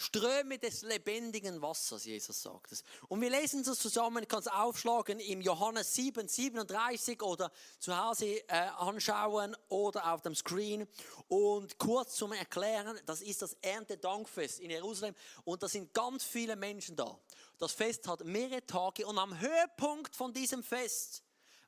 Ströme 0.00 0.60
des 0.60 0.82
lebendigen 0.82 1.60
Wassers, 1.60 2.04
Jesus 2.04 2.40
sagt 2.40 2.70
es. 2.70 2.84
Und 3.08 3.20
wir 3.20 3.30
lesen 3.30 3.64
das 3.64 3.80
zusammen, 3.80 4.22
ich 4.22 4.28
kann 4.28 4.38
es 4.38 4.46
aufschlagen 4.46 5.18
im 5.18 5.40
Johannes 5.40 5.92
7, 5.92 6.28
37 6.28 7.20
oder 7.20 7.50
zu 7.80 7.98
Hause 7.98 8.48
äh, 8.48 8.68
anschauen 8.78 9.56
oder 9.68 10.12
auf 10.12 10.22
dem 10.22 10.36
Screen. 10.36 10.86
Und 11.26 11.78
kurz 11.78 12.14
zum 12.14 12.32
Erklären, 12.32 12.96
das 13.06 13.22
ist 13.22 13.42
das 13.42 13.54
Erntedankfest 13.54 14.60
in 14.60 14.70
Jerusalem 14.70 15.16
und 15.42 15.64
da 15.64 15.68
sind 15.68 15.92
ganz 15.92 16.22
viele 16.22 16.54
Menschen 16.54 16.94
da. 16.94 17.18
Das 17.58 17.72
Fest 17.72 18.06
hat 18.06 18.24
mehrere 18.24 18.64
Tage 18.64 19.04
und 19.04 19.18
am 19.18 19.36
Höhepunkt 19.36 20.14
von 20.14 20.32
diesem 20.32 20.62
Fest, 20.62 21.24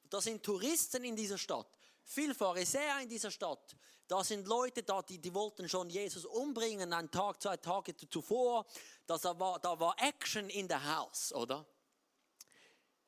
da 0.08 0.20
sind 0.20 0.44
Touristen 0.44 1.02
in 1.02 1.16
dieser 1.16 1.36
Stadt, 1.36 1.66
viel 2.04 2.32
Pharisäer 2.32 3.00
in 3.02 3.08
dieser 3.08 3.32
Stadt, 3.32 3.76
da 4.10 4.24
sind 4.24 4.48
Leute 4.48 4.82
da, 4.82 5.02
die, 5.02 5.18
die 5.18 5.32
wollten 5.32 5.68
schon 5.68 5.88
Jesus 5.88 6.24
umbringen, 6.24 6.92
einen 6.92 7.12
Tag, 7.12 7.40
zwei 7.40 7.56
Tage 7.56 7.96
zuvor. 7.96 8.66
Das 9.06 9.22
war, 9.22 9.60
da 9.60 9.78
war 9.78 9.94
Action 10.00 10.50
in 10.50 10.66
der 10.66 10.96
Haus, 10.96 11.32
oder? 11.32 11.64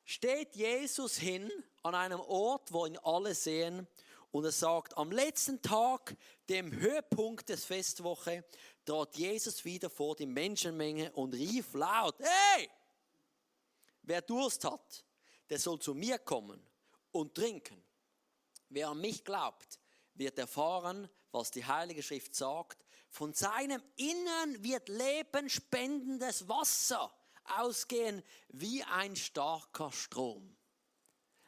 Steht 0.05 0.55
Jesus 0.55 1.17
hin 1.17 1.51
an 1.81 1.93
einem 1.93 2.21
Ort, 2.21 2.71
wo 2.71 2.85
ihn 2.85 2.97
alle 2.99 3.35
sehen, 3.35 3.85
und 4.31 4.45
er 4.45 4.53
sagt, 4.53 4.97
am 4.97 5.11
letzten 5.11 5.61
Tag, 5.61 6.15
dem 6.47 6.71
Höhepunkt 6.71 7.49
des 7.49 7.65
Festwoche, 7.65 8.45
trat 8.85 9.17
Jesus 9.17 9.65
wieder 9.65 9.89
vor 9.89 10.15
die 10.15 10.25
Menschenmenge 10.25 11.11
und 11.11 11.33
rief 11.33 11.73
laut, 11.73 12.15
hey, 12.19 12.69
wer 14.03 14.21
Durst 14.21 14.63
hat, 14.63 15.03
der 15.49 15.59
soll 15.59 15.79
zu 15.79 15.93
mir 15.93 16.17
kommen 16.17 16.65
und 17.11 17.35
trinken. 17.35 17.83
Wer 18.69 18.87
an 18.87 19.01
mich 19.01 19.23
glaubt, 19.23 19.82
wird 20.15 20.37
erfahren, 20.37 21.09
was 21.31 21.51
die 21.51 21.65
Heilige 21.65 22.03
Schrift 22.03 22.35
sagt. 22.35 22.85
Von 23.09 23.33
seinem 23.33 23.81
Innern 23.95 24.63
wird 24.63 24.89
lebenspendendes 24.89 26.47
Wasser 26.47 27.13
ausgehen 27.45 28.23
wie 28.49 28.83
ein 28.83 29.15
starker 29.15 29.91
Strom. 29.91 30.55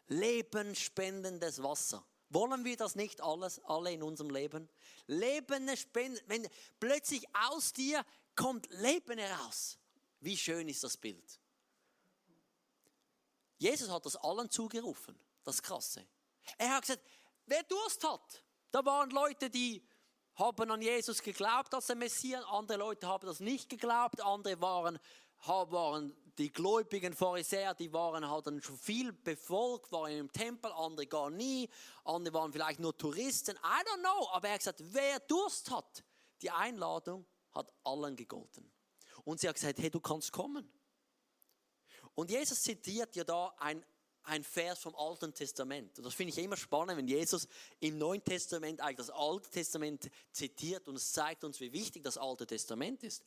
Lebensspendendes 0.08 1.64
Wasser. 1.64 2.06
Wollen 2.30 2.66
wir 2.66 2.76
das 2.76 2.96
nicht 2.96 3.22
alles, 3.22 3.60
alle 3.66 3.94
in 3.94 4.04
unserem 4.04 4.30
Leben? 4.30 4.70
Leben 5.08 5.76
spenden, 5.78 6.22
wenn 6.28 6.48
plötzlich 6.80 7.26
aus 7.34 7.72
dir 7.72 8.06
kommt 8.36 8.68
Leben 8.70 9.18
heraus. 9.18 9.78
Wie 10.20 10.38
schön 10.38 10.68
ist 10.68 10.84
das 10.84 10.98
Bild? 10.98 11.40
Jesus 13.58 13.90
hat 13.90 14.06
das 14.06 14.16
allen 14.16 14.50
zugerufen. 14.50 15.18
Das 15.44 15.62
Krasse. 15.62 16.06
Er 16.58 16.76
hat 16.76 16.82
gesagt, 16.82 17.04
wer 17.46 17.64
Durst 17.64 18.04
hat, 18.04 18.44
da 18.76 18.84
waren 18.84 19.10
Leute, 19.10 19.50
die 19.50 19.82
haben 20.34 20.70
an 20.70 20.82
Jesus 20.82 21.22
geglaubt 21.22 21.74
als 21.74 21.88
der 21.88 21.96
Messias, 21.96 22.44
andere 22.44 22.78
Leute 22.78 23.08
haben 23.08 23.26
das 23.26 23.40
nicht 23.40 23.70
geglaubt, 23.70 24.20
andere 24.20 24.60
waren, 24.60 25.00
waren 25.46 26.14
die 26.38 26.52
gläubigen 26.52 27.14
Pharisäer, 27.14 27.74
die 27.74 27.94
waren 27.94 28.30
halt 28.30 28.66
schon 28.66 28.78
viel 28.78 29.14
befolgt, 29.14 29.94
waren 29.94 30.12
im 30.12 30.30
Tempel, 30.30 30.74
andere 30.74 31.08
gar 31.08 31.30
nie, 31.30 31.70
andere 32.04 32.34
waren 32.34 32.52
vielleicht 32.52 32.82
nur 32.82 32.98
Touristen, 32.98 33.56
I 33.56 33.82
don't 33.88 34.00
know, 34.00 34.28
aber 34.34 34.50
er 34.50 34.56
hat 34.56 34.60
gesagt, 34.60 34.84
wer 34.84 35.22
Durst 35.22 35.72
hat, 35.72 36.04
die 36.42 36.52
Einladung 36.52 37.26
hat 37.52 37.72
allen 37.86 38.18
gegolten. 38.18 38.70
Und 39.24 39.40
sie 39.40 39.48
hat 39.48 39.56
gesagt, 39.56 39.80
hey, 39.80 39.90
du 39.90 40.02
kannst 40.02 40.34
kommen. 40.34 40.70
Und 42.14 42.30
Jesus 42.30 42.62
zitiert 42.62 43.16
ja 43.16 43.24
da 43.24 43.56
ein, 43.58 43.86
ein 44.26 44.44
Vers 44.44 44.80
vom 44.80 44.96
Alten 44.96 45.34
Testament. 45.34 45.98
Und 45.98 46.06
das 46.06 46.14
finde 46.14 46.34
ich 46.34 46.38
immer 46.44 46.58
spannend, 46.58 46.98
wenn 46.98 47.08
Jesus 47.08 47.48
im 47.80 47.98
Neuen 47.98 48.24
Testament 48.24 48.82
eigentlich 48.82 48.98
das 48.98 49.10
Alte 49.10 49.50
Testament 49.50 50.10
zitiert 50.32 50.88
und 50.88 50.96
es 50.96 51.12
zeigt 51.12 51.44
uns, 51.44 51.60
wie 51.60 51.72
wichtig 51.72 52.04
das 52.04 52.18
Alte 52.18 52.46
Testament 52.46 53.04
ist. 53.04 53.24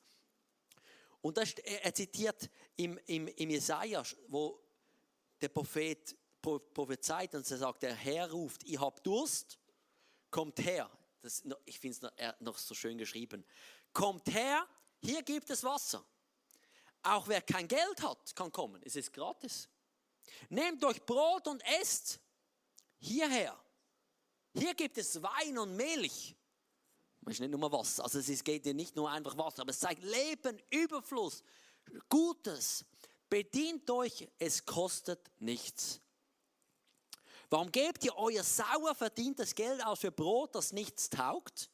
Und 1.20 1.36
das, 1.36 1.52
er 1.54 1.94
zitiert 1.94 2.48
im, 2.76 2.98
im, 3.06 3.28
im 3.28 3.50
Jesaja, 3.50 4.02
wo 4.28 4.60
der 5.40 5.48
Prophet 5.48 6.16
prophezeit 6.40 7.34
und 7.34 7.50
er 7.50 7.58
sagt, 7.58 7.82
der 7.82 7.94
Herr 7.94 8.30
ruft, 8.30 8.64
ihr 8.64 8.80
habt 8.80 9.06
Durst, 9.06 9.58
kommt 10.30 10.58
her. 10.60 10.90
Das, 11.20 11.42
ich 11.64 11.78
finde 11.78 11.96
es 11.96 12.02
noch, 12.02 12.40
noch 12.40 12.58
so 12.58 12.74
schön 12.74 12.96
geschrieben. 12.96 13.44
Kommt 13.92 14.32
her, 14.32 14.66
hier 15.00 15.22
gibt 15.22 15.50
es 15.50 15.64
Wasser. 15.64 16.04
Auch 17.02 17.28
wer 17.28 17.42
kein 17.42 17.66
Geld 17.66 18.02
hat, 18.02 18.34
kann 18.34 18.52
kommen. 18.52 18.80
Es 18.84 18.96
ist 18.96 19.12
gratis. 19.12 19.68
Nehmt 20.48 20.84
euch 20.84 21.04
Brot 21.04 21.46
und 21.46 21.62
esst 21.80 22.20
hierher. 22.98 23.58
Hier 24.54 24.74
gibt 24.74 24.98
es 24.98 25.22
Wein 25.22 25.58
und 25.58 25.76
Milch. 25.76 26.34
Es 27.26 27.34
ist 27.34 27.40
nicht 27.40 27.50
nur 27.50 27.72
Wasser. 27.72 28.04
Also 28.04 28.18
es 28.18 28.44
geht 28.44 28.64
dir 28.64 28.74
nicht 28.74 28.96
nur 28.96 29.10
einfach 29.10 29.36
Wasser, 29.36 29.62
aber 29.62 29.70
es 29.70 29.80
zeigt 29.80 30.02
Leben, 30.02 30.60
Überfluss, 30.70 31.42
Gutes. 32.08 32.84
Bedient 33.28 33.90
euch, 33.90 34.26
es 34.38 34.64
kostet 34.64 35.20
nichts. 35.38 36.00
Warum 37.50 37.70
gebt 37.70 38.04
ihr 38.04 38.16
euer 38.16 38.42
sauer 38.42 38.94
verdientes 38.94 39.54
Geld 39.54 39.84
aus 39.84 40.00
für 40.00 40.10
Brot, 40.10 40.54
das 40.54 40.72
nichts 40.72 41.08
taugt 41.08 41.70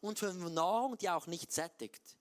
und 0.00 0.18
für 0.18 0.32
Nahrung, 0.32 0.96
die 0.98 1.10
auch 1.10 1.26
nicht 1.26 1.52
sättigt? 1.52 2.16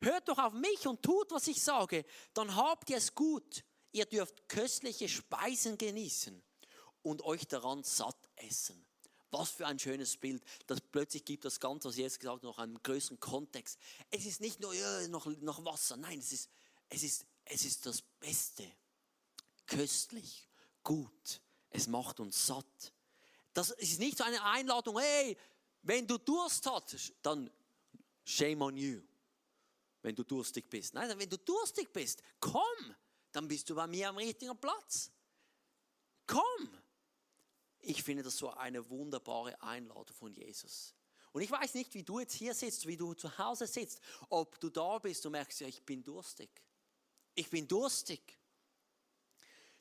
Hört 0.00 0.28
doch 0.28 0.38
auf 0.38 0.52
mich 0.52 0.86
und 0.86 1.02
tut, 1.02 1.30
was 1.30 1.46
ich 1.46 1.62
sage, 1.62 2.04
dann 2.34 2.56
habt 2.56 2.90
ihr 2.90 2.96
es 2.96 3.14
gut. 3.14 3.64
Ihr 3.92 4.06
dürft 4.06 4.48
köstliche 4.48 5.08
Speisen 5.08 5.78
genießen 5.78 6.42
und 7.02 7.22
euch 7.22 7.46
daran 7.46 7.82
satt 7.84 8.28
essen. 8.36 8.84
Was 9.30 9.50
für 9.50 9.66
ein 9.66 9.78
schönes 9.78 10.16
Bild. 10.16 10.42
Das 10.66 10.80
plötzlich 10.80 11.24
gibt 11.24 11.44
das 11.44 11.60
Ganze, 11.60 11.88
was 11.88 11.96
ich 11.96 12.02
jetzt 12.02 12.20
gesagt 12.20 12.36
habe, 12.36 12.46
noch 12.46 12.58
einen 12.58 12.82
größeren 12.82 13.18
Kontext. 13.20 13.78
Es 14.10 14.26
ist 14.26 14.40
nicht 14.40 14.60
nur 14.60 14.74
ja, 14.74 15.08
noch, 15.08 15.26
noch 15.26 15.64
Wasser, 15.64 15.96
nein, 15.96 16.18
es 16.18 16.32
ist, 16.32 16.50
es, 16.88 17.02
ist, 17.02 17.26
es 17.44 17.64
ist 17.64 17.86
das 17.86 18.02
Beste. 18.02 18.70
Köstlich, 19.66 20.48
gut. 20.82 21.40
Es 21.70 21.86
macht 21.86 22.20
uns 22.20 22.46
satt. 22.46 22.92
Das 23.54 23.70
ist 23.70 23.98
nicht 23.98 24.18
so 24.18 24.24
eine 24.24 24.42
Einladung, 24.44 24.98
hey, 24.98 25.36
wenn 25.82 26.06
du 26.06 26.18
Durst 26.18 26.66
hast, 26.66 27.14
dann 27.22 27.50
shame 28.24 28.62
on 28.62 28.76
you 28.76 29.02
wenn 30.02 30.14
du 30.14 30.24
durstig 30.24 30.68
bist. 30.68 30.94
Nein, 30.94 31.16
wenn 31.18 31.30
du 31.30 31.38
durstig 31.38 31.92
bist, 31.92 32.22
komm, 32.40 32.94
dann 33.32 33.48
bist 33.48 33.68
du 33.70 33.74
bei 33.74 33.86
mir 33.86 34.08
am 34.08 34.16
richtigen 34.16 34.56
Platz. 34.58 35.10
Komm. 36.26 36.78
Ich 37.80 38.02
finde 38.02 38.22
das 38.22 38.36
so 38.36 38.50
eine 38.50 38.88
wunderbare 38.88 39.60
Einladung 39.60 40.14
von 40.14 40.32
Jesus. 40.32 40.94
Und 41.32 41.42
ich 41.42 41.50
weiß 41.50 41.74
nicht, 41.74 41.92
wie 41.94 42.02
du 42.02 42.20
jetzt 42.20 42.34
hier 42.34 42.54
sitzt, 42.54 42.86
wie 42.86 42.96
du 42.96 43.14
zu 43.14 43.36
Hause 43.38 43.66
sitzt, 43.66 44.00
ob 44.28 44.60
du 44.60 44.68
da 44.68 44.98
bist 44.98 45.24
und 45.26 45.32
merkst, 45.32 45.60
ja, 45.60 45.66
ich 45.66 45.82
bin 45.82 46.04
durstig. 46.04 46.50
Ich 47.34 47.48
bin 47.48 47.66
durstig. 47.66 48.38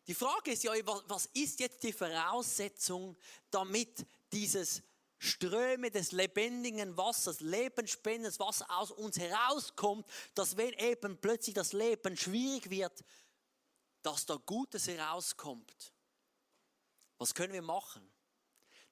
Die 0.07 0.15
Frage 0.15 0.53
ist 0.53 0.63
ja, 0.63 0.73
was 1.07 1.27
ist 1.27 1.59
jetzt 1.59 1.83
die 1.83 1.93
Voraussetzung, 1.93 3.17
damit 3.51 4.05
dieses 4.31 4.81
Ströme 5.19 5.91
des 5.91 6.13
lebendigen 6.13 6.97
Wassers, 6.97 7.41
lebensspendendes 7.41 8.39
Wasser 8.39 8.65
aus 8.71 8.89
uns 8.89 9.19
herauskommt, 9.19 10.07
dass 10.33 10.57
wenn 10.57 10.73
eben 10.73 11.15
plötzlich 11.17 11.53
das 11.53 11.73
Leben 11.73 12.17
schwierig 12.17 12.71
wird, 12.71 13.03
dass 14.01 14.25
da 14.25 14.35
Gutes 14.35 14.87
herauskommt. 14.87 15.93
Was 17.17 17.33
können 17.33 17.53
wir 17.53 17.61
machen? 17.61 18.11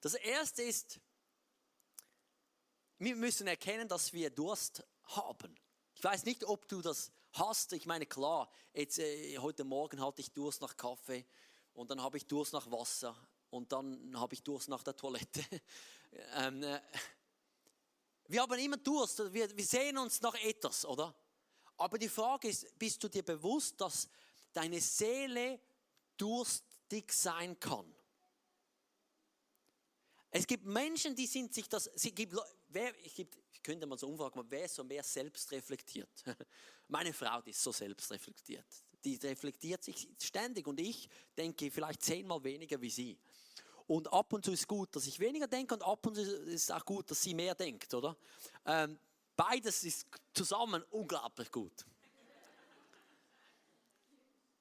Das 0.00 0.14
erste 0.14 0.62
ist, 0.62 1.00
wir 2.98 3.16
müssen 3.16 3.46
erkennen, 3.46 3.88
dass 3.88 4.12
wir 4.12 4.30
Durst 4.30 4.84
haben. 5.04 5.58
Ich 5.94 6.04
weiß 6.04 6.24
nicht, 6.24 6.44
ob 6.44 6.68
du 6.68 6.80
das 6.80 7.10
hast. 7.32 7.72
Ich 7.72 7.86
meine, 7.86 8.06
klar, 8.06 8.50
jetzt, 8.72 8.98
äh, 8.98 9.38
heute 9.38 9.64
Morgen 9.64 10.00
hatte 10.00 10.20
ich 10.20 10.32
Durst 10.32 10.60
nach 10.60 10.76
Kaffee 10.76 11.26
und 11.74 11.90
dann 11.90 12.02
habe 12.02 12.16
ich 12.16 12.26
Durst 12.26 12.52
nach 12.52 12.70
Wasser 12.70 13.16
und 13.50 13.72
dann 13.72 14.18
habe 14.18 14.34
ich 14.34 14.42
Durst 14.42 14.68
nach 14.68 14.82
der 14.82 14.96
Toilette. 14.96 15.44
ähm, 16.36 16.62
äh, 16.62 16.80
wir 18.28 18.42
haben 18.42 18.58
immer 18.58 18.76
Durst, 18.76 19.32
wir, 19.32 19.56
wir 19.56 19.64
sehen 19.64 19.98
uns 19.98 20.20
nach 20.20 20.34
etwas, 20.34 20.84
oder? 20.84 21.14
Aber 21.76 21.98
die 21.98 22.08
Frage 22.08 22.48
ist, 22.48 22.78
bist 22.78 23.02
du 23.02 23.08
dir 23.08 23.24
bewusst, 23.24 23.80
dass 23.80 24.08
deine 24.52 24.80
Seele 24.80 25.60
durstig 26.16 27.12
sein 27.12 27.58
kann? 27.58 27.94
Es 30.30 30.46
gibt 30.46 30.64
Menschen, 30.64 31.14
die 31.16 31.26
sind 31.26 31.52
sich 31.52 31.68
das, 31.68 31.88
es 31.88 32.02
gibt, 32.14 32.36
wer, 32.68 33.04
ich, 33.04 33.14
gibt, 33.14 33.36
ich 33.52 33.62
könnte 33.62 33.86
mal 33.86 33.98
so 33.98 34.08
umfragen, 34.08 34.44
wer 34.48 34.64
ist 34.64 34.76
so 34.76 34.84
mehr 34.84 35.02
selbst 35.02 35.50
reflektiert? 35.50 36.08
Meine 36.88 37.12
Frau, 37.12 37.42
die 37.42 37.50
ist 37.50 37.62
so 37.62 37.72
selbst 37.72 38.10
reflektiert. 38.12 38.66
Die 39.04 39.16
reflektiert 39.16 39.82
sich 39.82 40.08
ständig 40.22 40.66
und 40.66 40.78
ich 40.78 41.08
denke 41.36 41.70
vielleicht 41.70 42.02
zehnmal 42.02 42.42
weniger 42.44 42.80
wie 42.80 42.90
sie. 42.90 43.18
Und 43.86 44.12
ab 44.12 44.32
und 44.32 44.44
zu 44.44 44.52
ist 44.52 44.68
gut, 44.68 44.94
dass 44.94 45.06
ich 45.08 45.18
weniger 45.18 45.48
denke 45.48 45.74
und 45.74 45.82
ab 45.82 46.06
und 46.06 46.14
zu 46.14 46.22
ist 46.22 46.64
es 46.64 46.70
auch 46.70 46.84
gut, 46.84 47.10
dass 47.10 47.20
sie 47.20 47.34
mehr 47.34 47.56
denkt, 47.56 47.92
oder? 47.92 48.16
Ähm, 48.64 48.96
beides 49.34 49.82
ist 49.82 50.06
zusammen 50.32 50.84
unglaublich 50.90 51.50
gut. 51.50 51.84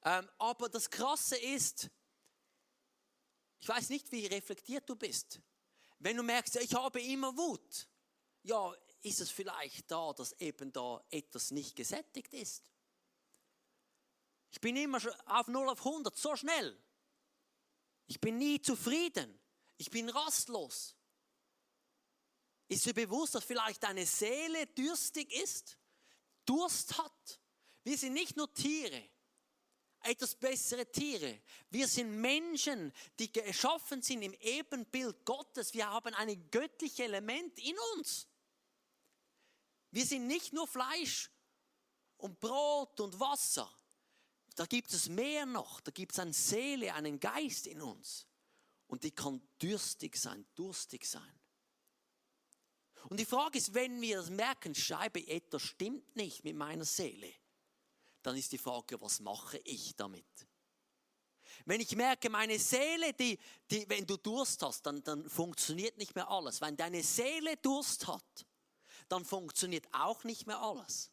Ähm, 0.03 0.29
aber 0.37 0.69
das 0.69 0.89
Krasse 0.89 1.37
ist, 1.37 1.89
ich 3.59 3.67
weiß 3.67 3.89
nicht, 3.89 4.11
wie 4.11 4.25
reflektiert 4.25 4.89
du 4.89 4.95
bist. 4.95 5.41
Wenn 5.99 6.15
du 6.15 6.23
merkst, 6.23 6.55
ich 6.57 6.73
habe 6.73 7.01
immer 7.01 7.35
Wut, 7.35 7.87
ja, 8.43 8.73
ist 9.01 9.19
es 9.19 9.29
vielleicht 9.29 9.91
da, 9.91 10.13
dass 10.13 10.33
eben 10.33 10.71
da 10.71 11.03
etwas 11.09 11.51
nicht 11.51 11.75
gesättigt 11.75 12.33
ist. 12.33 12.71
Ich 14.51 14.61
bin 14.61 14.75
immer 14.75 14.99
auf 15.25 15.47
0 15.47 15.69
auf 15.69 15.85
100, 15.85 16.17
so 16.17 16.35
schnell. 16.35 16.77
Ich 18.07 18.19
bin 18.19 18.37
nie 18.37 18.61
zufrieden. 18.61 19.39
Ich 19.77 19.91
bin 19.91 20.09
rastlos. 20.09 20.95
Ist 22.67 22.85
dir 22.85 22.93
bewusst, 22.93 23.35
dass 23.35 23.43
vielleicht 23.43 23.83
deine 23.83 24.05
Seele 24.05 24.67
dürstig 24.67 25.31
ist? 25.33 25.77
Durst 26.45 26.97
hat? 26.97 27.39
Wir 27.83 27.97
sind 27.97 28.13
nicht 28.13 28.35
nur 28.35 28.51
Tiere, 28.53 29.09
etwas 30.03 30.35
bessere 30.35 30.89
Tiere. 30.91 31.41
Wir 31.69 31.87
sind 31.87 32.19
Menschen, 32.19 32.93
die 33.17 33.31
geschaffen 33.31 34.01
sind 34.01 34.21
im 34.21 34.33
Ebenbild 34.33 35.25
Gottes. 35.25 35.73
Wir 35.73 35.89
haben 35.89 36.13
ein 36.13 36.49
göttliches 36.51 36.99
Element 36.99 37.57
in 37.59 37.75
uns. 37.95 38.27
Wir 39.91 40.05
sind 40.05 40.27
nicht 40.27 40.53
nur 40.53 40.67
Fleisch 40.67 41.29
und 42.17 42.39
Brot 42.39 42.99
und 42.99 43.19
Wasser 43.19 43.73
da 44.59 44.65
gibt 44.65 44.91
es 44.91 45.07
mehr 45.07 45.45
noch. 45.45 45.79
Da 45.79 45.89
gibt 45.89 46.11
es 46.11 46.19
eine 46.19 46.33
Seele, 46.33 46.93
einen 46.93 47.17
Geist 47.17 47.65
in 47.65 47.81
uns. 47.81 48.27
Und 48.87 49.05
die 49.05 49.11
kann 49.11 49.41
dürstig 49.61 50.17
sein, 50.17 50.45
durstig 50.53 51.05
sein. 51.05 51.39
Und 53.05 53.21
die 53.21 53.25
Frage 53.25 53.57
ist, 53.57 53.73
wenn 53.73 54.01
wir 54.01 54.17
das 54.17 54.29
merken, 54.29 54.75
Scheibe, 54.75 55.25
etwas 55.25 55.61
stimmt 55.61 56.13
nicht 56.17 56.43
mit 56.43 56.57
meiner 56.57 56.83
Seele, 56.83 57.33
dann 58.21 58.35
ist 58.35 58.51
die 58.51 58.57
Frage, 58.57 58.99
was 59.01 59.19
mache 59.19 59.57
ich 59.59 59.95
damit? 59.95 60.25
Wenn 61.65 61.81
ich 61.81 61.95
merke, 61.95 62.29
meine 62.29 62.57
Seele, 62.59 63.13
die, 63.13 63.37
die, 63.69 63.87
wenn 63.89 64.05
du 64.05 64.17
Durst 64.17 64.61
hast, 64.63 64.85
dann, 64.85 65.03
dann 65.03 65.27
funktioniert 65.29 65.97
nicht 65.97 66.15
mehr 66.15 66.29
alles. 66.29 66.61
Wenn 66.61 66.77
deine 66.77 67.03
Seele 67.03 67.57
Durst 67.57 68.07
hat, 68.07 68.45
dann 69.07 69.25
funktioniert 69.25 69.87
auch 69.91 70.23
nicht 70.23 70.47
mehr 70.47 70.59
alles. 70.59 71.11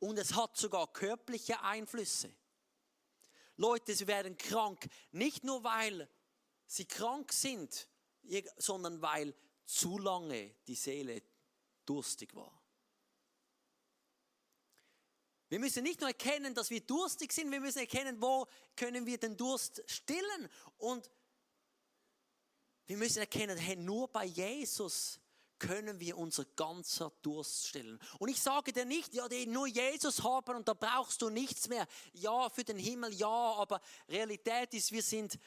Und 0.00 0.18
es 0.18 0.34
hat 0.34 0.56
sogar 0.56 0.92
körperliche 0.92 1.60
Einflüsse. 1.62 2.30
Leute, 3.56 3.94
sie 3.94 4.06
werden 4.06 4.36
krank, 4.36 4.88
nicht 5.10 5.44
nur 5.44 5.64
weil 5.64 6.08
sie 6.66 6.84
krank 6.84 7.32
sind, 7.32 7.88
sondern 8.56 9.02
weil 9.02 9.34
zu 9.64 9.98
lange 9.98 10.54
die 10.66 10.74
Seele 10.74 11.22
durstig 11.84 12.34
war. 12.34 12.57
Wir 15.48 15.58
müssen 15.58 15.82
nicht 15.82 16.00
nur 16.00 16.10
erkennen, 16.10 16.54
dass 16.54 16.70
wir 16.70 16.80
durstig 16.80 17.32
sind, 17.32 17.50
wir 17.50 17.60
müssen 17.60 17.78
erkennen, 17.78 18.20
wo 18.20 18.46
können 18.76 19.06
wir 19.06 19.18
den 19.18 19.36
Durst 19.36 19.82
stillen. 19.86 20.48
Und 20.76 21.10
wir 22.86 22.96
müssen 22.96 23.18
erkennen, 23.18 23.56
hey, 23.56 23.76
nur 23.76 24.08
bei 24.08 24.24
Jesus 24.24 25.20
können 25.58 25.98
wir 26.00 26.16
unser 26.16 26.44
ganzer 26.44 27.12
Durst 27.22 27.68
stillen. 27.68 27.98
Und 28.18 28.28
ich 28.28 28.40
sage 28.40 28.72
dir 28.72 28.84
nicht, 28.84 29.14
ja, 29.14 29.28
die 29.28 29.46
nur 29.46 29.66
Jesus 29.66 30.22
haben 30.22 30.56
und 30.56 30.68
da 30.68 30.74
brauchst 30.74 31.22
du 31.22 31.30
nichts 31.30 31.68
mehr. 31.68 31.86
Ja, 32.12 32.48
für 32.50 32.64
den 32.64 32.78
Himmel, 32.78 33.12
ja, 33.14 33.28
aber 33.28 33.80
Realität 34.08 34.72
ist, 34.74 34.92
wir 34.92 35.02
sind 35.02 35.38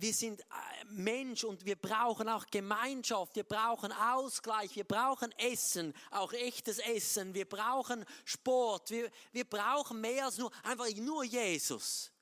wir 0.00 0.14
sind 0.14 0.40
äh, 0.40 0.44
Mensch 0.88 1.44
und 1.44 1.64
wir 1.66 1.76
brauchen 1.76 2.28
auch 2.28 2.46
Gemeinschaft, 2.46 3.36
wir 3.36 3.44
brauchen 3.44 3.92
Ausgleich, 3.92 4.74
wir 4.74 4.84
brauchen 4.84 5.30
Essen, 5.32 5.94
auch 6.10 6.32
echtes 6.32 6.78
Essen, 6.78 7.34
wir 7.34 7.48
brauchen 7.48 8.04
Sport, 8.24 8.90
wir, 8.90 9.10
wir 9.32 9.44
brauchen 9.44 10.00
mehr 10.00 10.26
als 10.26 10.38
nur 10.38 10.50
einfach 10.64 10.88
nur 10.96 11.24
Jesus. 11.24 12.12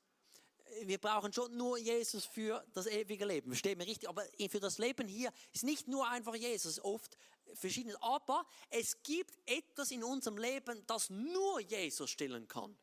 Wir 0.83 0.97
brauchen 0.97 1.33
schon 1.33 1.55
nur 1.57 1.77
Jesus 1.77 2.25
für 2.25 2.63
das 2.73 2.85
ewige 2.85 3.25
Leben, 3.25 3.51
versteht 3.51 3.77
mir 3.77 3.87
richtig, 3.87 4.07
aber 4.07 4.23
für 4.49 4.59
das 4.59 4.77
Leben 4.77 5.07
hier 5.07 5.31
ist 5.51 5.63
nicht 5.63 5.87
nur 5.87 6.07
einfach 6.07 6.35
Jesus, 6.35 6.79
oft 6.79 7.17
verschiedenes, 7.53 7.97
aber 8.01 8.45
es 8.69 9.01
gibt 9.03 9.37
etwas 9.45 9.91
in 9.91 10.03
unserem 10.03 10.37
Leben, 10.37 10.83
das 10.85 11.09
nur 11.09 11.59
Jesus 11.61 12.09
stillen 12.09 12.47
kann. 12.47 12.77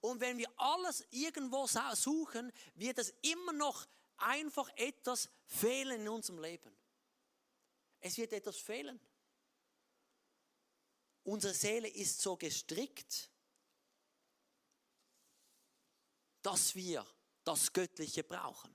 Und 0.00 0.20
wenn 0.20 0.38
wir 0.38 0.48
alles 0.56 1.04
irgendwo 1.10 1.66
suchen, 1.66 2.52
wird 2.74 2.98
es 2.98 3.14
immer 3.22 3.52
noch 3.52 3.86
einfach 4.18 4.68
etwas 4.76 5.28
fehlen 5.46 6.00
in 6.02 6.08
unserem 6.08 6.38
Leben. 6.40 6.70
Es 8.00 8.16
wird 8.18 8.32
etwas 8.32 8.56
fehlen. 8.56 9.00
Unsere 11.24 11.54
Seele 11.54 11.88
ist 11.88 12.20
so 12.20 12.36
gestrickt, 12.36 13.30
dass 16.42 16.74
wir 16.76 17.04
das 17.42 17.72
Göttliche 17.72 18.22
brauchen. 18.22 18.72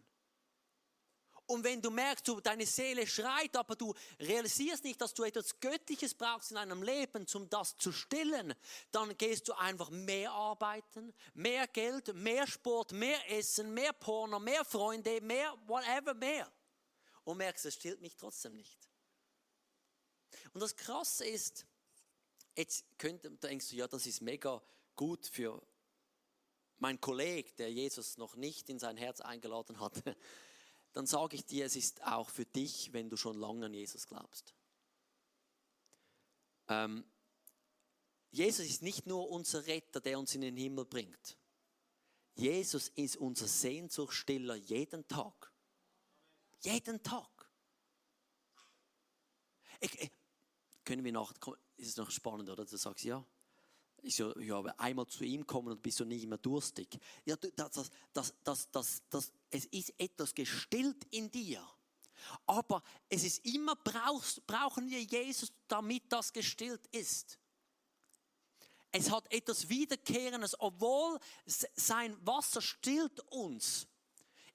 Und 1.51 1.65
wenn 1.65 1.81
du 1.81 1.89
merkst, 1.91 2.25
du, 2.29 2.39
deine 2.39 2.65
Seele 2.65 3.05
schreit, 3.05 3.58
aber 3.58 3.75
du 3.75 3.93
realisierst 4.22 4.86
nicht, 4.86 5.01
dass 5.01 5.13
du 5.13 5.24
etwas 5.24 5.60
Göttliches 5.60 6.13
brauchst 6.13 6.51
in 6.51 6.55
deinem 6.55 6.81
Leben, 6.81 7.25
um 7.34 7.50
das 7.50 7.75
zu 7.75 7.91
stillen, 7.91 8.53
dann 8.93 9.17
gehst 9.17 9.50
du 9.50 9.53
einfach 9.55 9.89
mehr 9.89 10.31
arbeiten, 10.31 11.13
mehr 11.34 11.67
Geld, 11.67 12.15
mehr 12.15 12.48
Sport, 12.48 12.93
mehr 12.93 13.20
Essen, 13.29 13.74
mehr 13.74 13.91
Porno, 13.91 14.39
mehr 14.39 14.63
Freunde, 14.63 15.20
mehr 15.20 15.53
whatever, 15.67 16.13
mehr. 16.13 16.50
Und 17.25 17.36
merkst, 17.36 17.65
es 17.65 17.74
stillt 17.74 18.00
mich 18.00 18.15
trotzdem 18.15 18.55
nicht. 18.55 18.88
Und 20.53 20.62
das 20.62 20.74
Krasse 20.74 21.25
ist, 21.25 21.65
jetzt 22.55 22.86
könnt, 22.98 23.25
denkst 23.43 23.72
du, 23.72 23.75
ja, 23.75 23.89
das 23.89 24.05
ist 24.05 24.22
mega 24.22 24.63
gut 24.96 25.27
für 25.27 25.62
meinen 26.79 27.01
Kollegen, 27.01 27.51
der 27.58 27.74
Jesus 27.74 28.15
noch 28.17 28.38
nicht 28.38 28.70
in 28.70 28.79
sein 28.79 28.96
Herz 28.96 29.20
eingeladen 29.20 29.81
hat 29.81 30.01
dann 30.93 31.05
sage 31.05 31.36
ich 31.36 31.45
dir, 31.45 31.65
es 31.65 31.75
ist 31.75 32.03
auch 32.03 32.29
für 32.29 32.45
dich, 32.45 32.91
wenn 32.93 33.10
du 33.10 33.17
schon 33.17 33.38
lange 33.38 33.65
an 33.67 33.74
Jesus 33.74 34.07
glaubst. 34.07 34.53
Ähm, 36.67 37.05
Jesus 38.31 38.65
ist 38.65 38.81
nicht 38.81 39.07
nur 39.07 39.29
unser 39.29 39.66
Retter, 39.68 40.00
der 40.00 40.18
uns 40.18 40.35
in 40.35 40.42
den 40.42 40.55
Himmel 40.55 40.85
bringt. 40.85 41.37
Jesus 42.35 42.89
ist 42.89 43.18
unser 43.18 43.48
Sehnsuchtstiller 43.48 44.55
jeden 44.55 45.07
Tag. 45.07 45.51
Jeden 46.61 47.03
Tag. 47.03 47.29
Ich, 49.81 50.00
ich, 50.00 50.11
können 50.85 51.03
wir 51.03 51.11
nach, 51.11 51.33
ist 51.77 51.89
es 51.89 51.98
noch 51.98 52.09
spannend, 52.11 52.50
oder? 52.50 52.66
Du 52.66 52.77
sagst 52.77 53.03
ja. 53.03 53.25
Ich 54.03 54.16
so, 54.16 54.37
ja, 54.40 54.61
einmal 54.77 55.05
zu 55.07 55.24
ihm 55.24 55.46
kommen 55.46 55.70
und 55.70 55.81
bist 55.81 56.00
du 56.00 56.05
nicht 56.05 56.25
mehr 56.27 56.40
durstig. 56.40 57.00
Ja, 57.25 57.35
das, 57.35 57.92
das, 58.14 58.33
das, 58.44 58.72
das, 58.72 59.03
das, 59.09 59.31
es 59.50 59.66
ist 59.66 59.94
etwas 60.00 60.33
gestillt 60.33 61.05
in 61.11 61.29
dir. 61.29 61.66
Aber 62.46 62.83
es 63.09 63.24
ist 63.24 63.46
immer, 63.46 63.75
brauchst, 63.75 64.46
brauchen 64.48 64.90
wir 64.90 65.01
Jesus, 65.01 65.51
damit 65.68 66.03
das 66.09 66.33
gestillt 66.33 66.85
ist. 66.87 67.37
Es 68.92 69.09
hat 69.09 69.31
etwas 69.31 69.70
Wiederkehrendes, 69.70 70.59
obwohl 70.59 71.20
sein 71.46 72.18
Wasser 72.25 72.61
stillt 72.61 73.20
uns. 73.31 73.87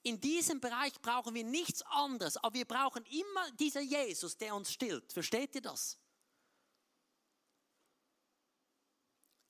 In 0.03 0.21
diesem 0.21 0.61
Bereich 0.61 1.01
brauchen 1.01 1.35
wir 1.35 1.43
nichts 1.43 1.83
anderes, 1.83 2.37
aber 2.37 2.55
wir 2.55 2.65
brauchen 2.65 3.05
immer 3.07 3.51
diesen 3.53 3.89
Jesus, 3.89 4.37
der 4.37 4.55
uns 4.55 4.73
stillt. 4.73 5.13
Versteht 5.13 5.55
ihr 5.55 5.63
das? 5.63 5.99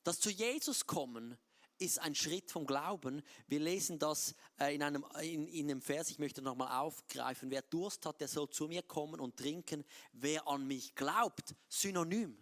Das 0.06 0.20
zu 0.20 0.30
Jesus 0.30 0.86
kommen 0.86 1.36
ist 1.78 1.98
ein 1.98 2.14
Schritt 2.14 2.52
vom 2.52 2.64
Glauben. 2.64 3.24
Wir 3.48 3.58
lesen 3.58 3.98
das 3.98 4.36
äh, 4.60 4.72
in 4.72 4.84
einem, 4.84 5.04
in, 5.20 5.48
in 5.48 5.68
einem 5.68 5.82
Vers, 5.82 6.10
ich 6.10 6.20
möchte 6.20 6.40
nochmal 6.42 6.78
aufgreifen. 6.78 7.50
Wer 7.50 7.62
Durst 7.62 8.06
hat, 8.06 8.20
der 8.20 8.28
soll 8.28 8.48
zu 8.48 8.68
mir 8.68 8.84
kommen 8.84 9.18
und 9.18 9.36
trinken. 9.36 9.84
Wer 10.12 10.46
an 10.46 10.64
mich 10.64 10.94
glaubt, 10.94 11.56
synonym. 11.68 12.38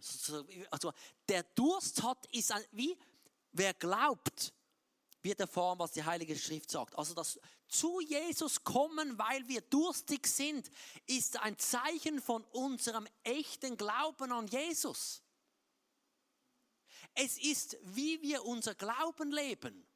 Also 0.69 0.93
der 1.27 1.41
Durst 1.41 2.03
hat, 2.03 2.27
ist 2.27 2.51
ein, 2.51 2.63
wie, 2.71 2.95
wer 3.51 3.73
glaubt, 3.73 4.53
wird 5.23 5.39
erfahren, 5.39 5.79
was 5.79 5.91
die 5.91 6.03
Heilige 6.03 6.37
Schrift 6.37 6.69
sagt. 6.69 6.95
Also 6.95 7.15
das 7.15 7.39
zu 7.67 7.99
Jesus 7.99 8.63
kommen, 8.63 9.17
weil 9.17 9.47
wir 9.47 9.61
durstig 9.61 10.27
sind, 10.27 10.69
ist 11.07 11.41
ein 11.41 11.57
Zeichen 11.57 12.21
von 12.21 12.43
unserem 12.51 13.07
echten 13.23 13.75
Glauben 13.75 14.31
an 14.31 14.45
Jesus. 14.45 15.24
Es 17.15 17.37
ist, 17.37 17.77
wie 17.81 18.21
wir 18.21 18.43
unser 18.43 18.75
Glauben 18.75 19.31
leben. 19.31 19.87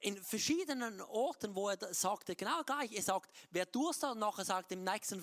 In 0.00 0.20
verschiedenen 0.20 1.00
Orten, 1.00 1.54
wo 1.54 1.68
er 1.68 1.94
sagte, 1.94 2.34
genau 2.34 2.64
gleich, 2.64 2.92
er 2.92 3.02
sagt, 3.02 3.32
wer 3.50 3.66
Durst 3.66 4.02
hat, 4.02 4.18
nachher 4.18 4.44
sagt 4.44 4.72
im 4.72 4.82
nächsten 4.82 5.22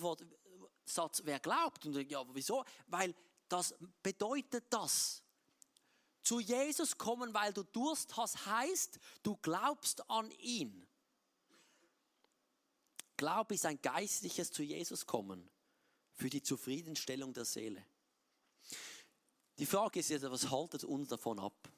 Satz, 0.86 1.20
wer 1.24 1.38
glaubt. 1.38 1.84
Und 1.84 2.10
ja, 2.10 2.24
wieso? 2.32 2.64
Weil 2.86 3.14
das 3.48 3.74
bedeutet 4.02 4.64
das. 4.70 5.22
Zu 6.22 6.40
Jesus 6.40 6.96
kommen, 6.96 7.34
weil 7.34 7.52
du 7.52 7.62
Durst 7.62 8.16
hast, 8.16 8.46
heißt, 8.46 8.98
du 9.22 9.36
glaubst 9.36 10.08
an 10.08 10.30
ihn. 10.32 10.86
Glaube 13.18 13.54
ist 13.54 13.66
ein 13.66 13.82
geistliches 13.82 14.50
zu 14.50 14.62
Jesus 14.62 15.04
kommen 15.04 15.50
für 16.14 16.30
die 16.30 16.42
Zufriedenstellung 16.42 17.34
der 17.34 17.44
Seele. 17.44 17.84
Die 19.60 19.66
Frage 19.66 20.00
ist 20.00 20.08
jetzt, 20.08 20.22
was 20.22 20.50
haltet 20.50 20.84
uns 20.84 21.10
davon 21.10 21.38
ab? 21.38 21.70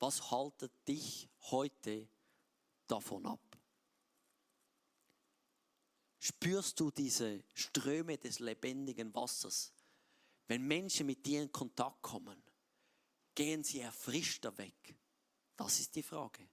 Was 0.00 0.32
haltet 0.32 0.72
dich 0.88 1.28
heute 1.42 2.08
davon 2.88 3.24
ab? 3.24 3.38
Spürst 6.18 6.80
du 6.80 6.90
diese 6.90 7.44
Ströme 7.54 8.18
des 8.18 8.40
lebendigen 8.40 9.14
Wassers? 9.14 9.72
Wenn 10.48 10.66
Menschen 10.66 11.06
mit 11.06 11.24
dir 11.24 11.40
in 11.40 11.52
Kontakt 11.52 12.02
kommen, 12.02 12.42
gehen 13.32 13.62
sie 13.62 13.78
erfrischter 13.78 14.58
weg? 14.58 14.96
Das 15.54 15.78
ist 15.78 15.94
die 15.94 16.02
Frage. 16.02 16.48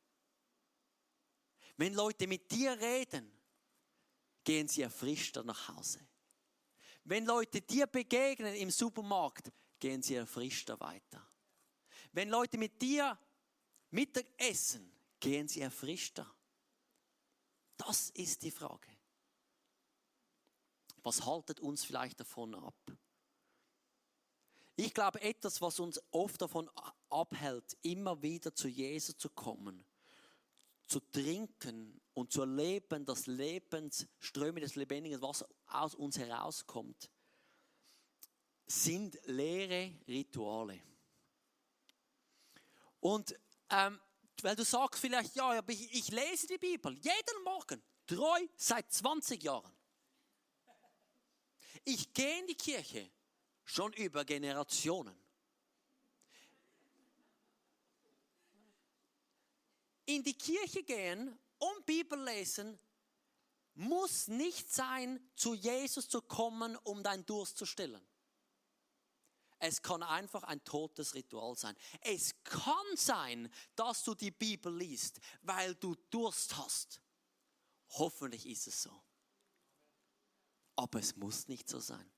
Wenn 1.76 1.96
Leute 1.96 2.28
mit 2.28 2.52
dir 2.52 2.80
reden, 2.80 3.32
gehen 4.44 4.68
sie 4.68 4.84
erfrischter 4.84 5.44
nach 5.44 5.70
Hause. 5.70 6.09
Wenn 7.04 7.26
Leute 7.26 7.62
dir 7.62 7.88
begegnen 7.88 8.54
im 8.56 8.70
Supermarkt, 8.72 9.52
gehen 9.80 10.02
sie 10.02 10.16
erfrischter 10.16 10.80
weiter. 10.80 11.26
Wenn 12.12 12.30
Leute 12.30 12.58
mit 12.58 12.82
dir 12.82 13.18
Mittag 13.92 14.26
essen, 14.38 14.92
gehen 15.20 15.48
sie 15.48 15.62
erfrischter. 15.62 16.32
Das 17.78 18.10
ist 18.12 18.44
die 18.44 18.52
Frage. 18.52 18.90
Was 21.04 21.26
haltet 21.26 21.60
uns 21.60 21.84
vielleicht 21.84 22.20
davon 22.20 22.54
ab? 22.56 22.76
Ich 24.76 24.94
glaube, 24.94 25.22
etwas, 25.22 25.62
was 25.62 25.80
uns 25.80 26.00
oft 26.12 26.42
davon 26.42 26.70
abhält, 27.10 27.78
immer 27.82 28.22
wieder 28.22 28.54
zu 28.54 28.68
Jesus 28.68 29.18
zu 29.18 29.30
kommen, 29.30 29.86
zu 30.88 31.00
trinken 31.00 32.00
und 32.20 32.34
zu 32.34 32.42
erleben, 32.42 33.06
dass 33.06 33.28
Lebensströme 33.28 34.60
des 34.60 34.76
lebendigen 34.76 35.22
Wassers 35.22 35.48
aus 35.68 35.96
uns 35.96 36.18
herauskommt, 36.18 37.10
sind 38.68 39.18
leere 39.26 39.94
Rituale. 40.06 40.82
Und 43.00 43.34
ähm, 43.70 44.00
weil 44.42 44.56
du 44.56 44.66
sagst 44.66 45.00
vielleicht, 45.00 45.34
ja, 45.36 45.50
aber 45.50 45.72
ich, 45.72 45.94
ich 45.94 46.10
lese 46.10 46.48
die 46.48 46.58
Bibel 46.58 46.94
jeden 46.94 47.44
Morgen, 47.44 47.82
treu 48.06 48.48
seit 48.58 48.92
20 48.92 49.42
Jahren. 49.42 49.72
Ich 51.86 52.14
gehe 52.14 52.40
in 52.40 52.48
die 52.48 52.56
Kirche 52.56 53.10
schon 53.64 53.94
über 53.94 54.26
Generationen. 54.26 55.18
In 60.06 60.22
die 60.24 60.34
Kirche 60.34 60.84
gehen 60.84 61.40
und 61.60 61.86
Bibel 61.86 62.22
lesen 62.24 62.80
muss 63.76 64.28
nicht 64.28 64.74
sein, 64.74 65.20
zu 65.36 65.54
Jesus 65.54 66.10
zu 66.10 66.22
kommen, 66.22 66.76
um 66.78 67.02
deinen 67.02 67.26
Durst 67.26 67.58
zu 67.58 67.66
stillen. 67.66 68.06
Es 69.60 69.82
kann 69.82 70.04
einfach 70.04 70.44
ein 70.44 70.64
totes 70.64 71.14
Ritual 71.14 71.56
sein. 71.56 71.76
Es 72.02 72.34
kann 72.44 72.96
sein, 72.96 73.54
dass 73.76 74.04
du 74.04 74.16
die 74.16 74.32
Bibel 74.32 74.76
liest, 74.76 75.20
weil 75.42 75.76
du 75.76 75.96
Durst 76.10 76.58
hast. 76.58 77.02
Hoffentlich 77.90 78.46
ist 78.46 78.68
es 78.68 78.84
so. 78.84 79.04
Aber 80.76 81.00
es 81.00 81.16
muss 81.18 81.48
nicht 81.50 81.68
so 81.68 81.80
sein. 81.80 82.10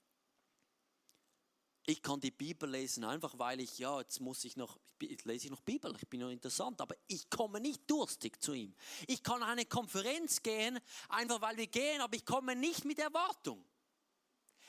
Ich 1.85 2.01
kann 2.01 2.19
die 2.19 2.31
Bibel 2.31 2.69
lesen, 2.69 3.03
einfach 3.03 3.37
weil 3.39 3.59
ich, 3.59 3.79
ja, 3.79 3.99
jetzt 3.99 4.19
muss 4.19 4.43
ich 4.43 4.55
noch, 4.55 4.77
jetzt 5.01 5.25
lese 5.25 5.45
ich 5.45 5.51
noch 5.51 5.61
Bibel, 5.61 5.93
ich 5.99 6.07
bin 6.07 6.19
noch 6.19 6.29
interessant, 6.29 6.79
aber 6.79 6.95
ich 7.07 7.27
komme 7.29 7.59
nicht 7.59 7.89
durstig 7.89 8.41
zu 8.41 8.53
ihm. 8.53 8.75
Ich 9.07 9.23
kann 9.23 9.41
eine 9.41 9.65
Konferenz 9.65 10.43
gehen, 10.43 10.79
einfach 11.09 11.41
weil 11.41 11.57
wir 11.57 11.67
gehen, 11.67 12.01
aber 12.01 12.15
ich 12.15 12.25
komme 12.25 12.55
nicht 12.55 12.85
mit 12.85 12.99
Erwartung. 12.99 13.65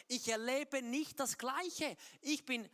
Ich 0.09 0.27
erlebe 0.29 0.83
nicht 0.83 1.21
das 1.21 1.37
Gleiche. 1.37 1.97
Ich 2.23 2.45
bin 2.45 2.69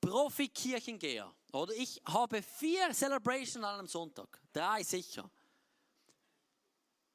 Profi-Kirchengeher, 0.00 1.32
oder? 1.52 1.74
Ich 1.74 2.00
habe 2.06 2.42
vier 2.42 2.92
Celebrations 2.94 3.64
an 3.64 3.78
einem 3.78 3.86
Sonntag, 3.86 4.40
drei 4.52 4.82
sicher. 4.82 5.30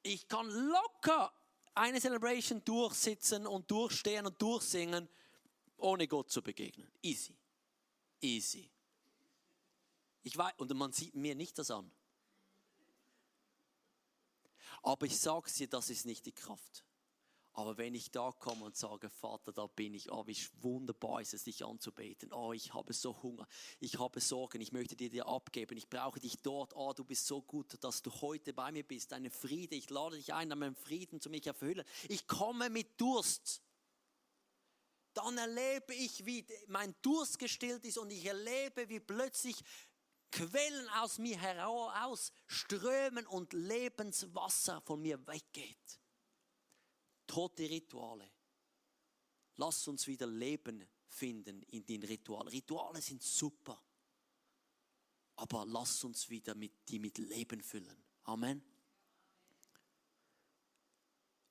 Ich 0.04 0.28
kann 0.28 0.48
locker 0.50 1.34
eine 1.74 2.00
Celebration 2.00 2.64
durchsitzen 2.64 3.48
und 3.48 3.72
durchstehen 3.72 4.28
und 4.28 4.40
durchsingen 4.40 5.10
ohne 5.84 6.08
Gott 6.08 6.32
zu 6.32 6.42
begegnen. 6.42 6.90
Easy. 7.02 7.36
Easy. 8.22 8.70
Ich 10.24 10.38
weiß, 10.38 10.54
und 10.58 10.74
man 10.76 10.94
sieht 10.94 11.14
mir 11.14 11.36
nicht 11.36 11.60
das 11.60 11.70
an. 11.72 11.92
Aber 14.82 15.06
ich 15.06 15.18
sage 15.20 15.52
dir, 15.52 15.68
das 15.68 15.90
ist 15.90 16.06
nicht 16.06 16.26
die 16.26 16.32
Kraft. 16.32 16.84
Aber 17.56 17.78
wenn 17.78 17.94
ich 17.94 18.10
da 18.10 18.32
komme 18.32 18.66
und 18.66 18.76
sage, 18.76 19.10
Vater, 19.10 19.52
da 19.52 19.68
bin 19.68 19.94
ich, 19.94 20.12
oh, 20.12 20.26
wie 20.26 20.36
wunderbar 20.62 21.22
ist 21.22 21.36
es, 21.36 21.44
dich 21.44 21.64
anzubeten. 21.64 22.34
Oh, 22.34 22.52
ich 22.52 22.74
habe 22.74 22.94
so 22.94 23.22
Hunger, 23.22 23.48
ich 23.80 24.00
habe 24.00 24.22
Sorgen, 24.22 24.60
ich 24.60 24.72
möchte 24.72 24.96
dir 24.96 25.10
dir 25.10 25.28
abgeben, 25.28 25.78
ich 25.78 25.88
brauche 25.88 26.20
dich 26.20 26.38
dort. 26.42 26.76
Oh, 26.76 26.94
du 26.94 27.04
bist 27.04 27.28
so 27.28 27.44
gut, 27.44 27.78
dass 27.84 28.02
du 28.02 28.12
heute 28.22 28.54
bei 28.54 28.72
mir 28.72 28.84
bist, 28.84 29.12
deine 29.12 29.30
Friede. 29.30 29.76
Ich 29.76 29.90
lade 29.92 30.16
dich 30.16 30.34
ein, 30.34 30.48
meinen 30.50 30.76
Frieden 30.76 31.22
zu 31.22 31.30
mich 31.30 31.46
erfüllen. 31.46 31.86
Ich 32.08 32.26
komme 32.26 32.70
mit 32.72 33.00
Durst 33.00 33.62
dann 35.14 35.38
erlebe 35.38 35.94
ich, 35.94 36.26
wie 36.26 36.46
mein 36.68 36.96
Durst 37.02 37.40
gestillt 37.40 37.86
ist 37.86 37.98
und 37.98 38.12
ich 38.12 38.26
erlebe, 38.26 38.88
wie 38.90 39.00
plötzlich 39.00 39.64
Quellen 40.32 40.90
aus 40.90 41.20
mir 41.20 41.40
heraus 41.40 42.32
strömen 42.48 43.28
und 43.28 43.54
Lebenswasser 43.54 44.82
von 44.82 45.02
mir 45.02 45.26
weggeht. 45.28 46.00
Tote 47.28 47.70
Rituale. 47.70 48.32
Lass 49.58 49.88
uns 49.88 50.08
wieder 50.08 50.26
Leben 50.26 50.88
finden 51.08 51.62
in 51.64 51.86
den 51.86 52.04
Ritualen. 52.04 52.48
Rituale 52.48 53.02
sind 53.02 53.22
super. 53.22 53.80
Aber 55.36 55.66
lass 55.66 56.04
uns 56.04 56.30
wieder 56.30 56.56
mit, 56.56 56.90
die 56.90 57.00
mit 57.00 57.18
Leben 57.20 57.62
füllen. 57.62 58.04
Amen. 58.24 58.64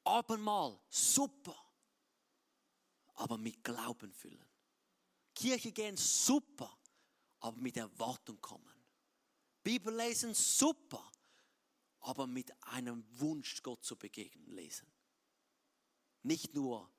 Abendmahl, 0.05 0.81
super 0.89 1.72
aber 3.15 3.39
mit 3.39 3.63
Glauben 3.63 4.13
füllen. 4.13 4.45
Kirche 5.35 5.73
gehen 5.73 5.97
super, 5.97 6.79
aber 7.41 7.57
mit 7.57 7.77
Erwartung 7.77 8.41
kommen. 8.41 8.75
Bibel 9.63 9.95
lesen 9.95 10.35
super, 10.35 11.11
aber 12.01 12.27
mit 12.27 12.53
einem 12.65 13.05
Wunsch, 13.21 13.63
Gott 13.63 13.85
zu 13.85 13.97
begegnen, 13.97 14.47
lesen. 14.51 14.91
Nicht 16.23 16.55
nur, 16.55 16.91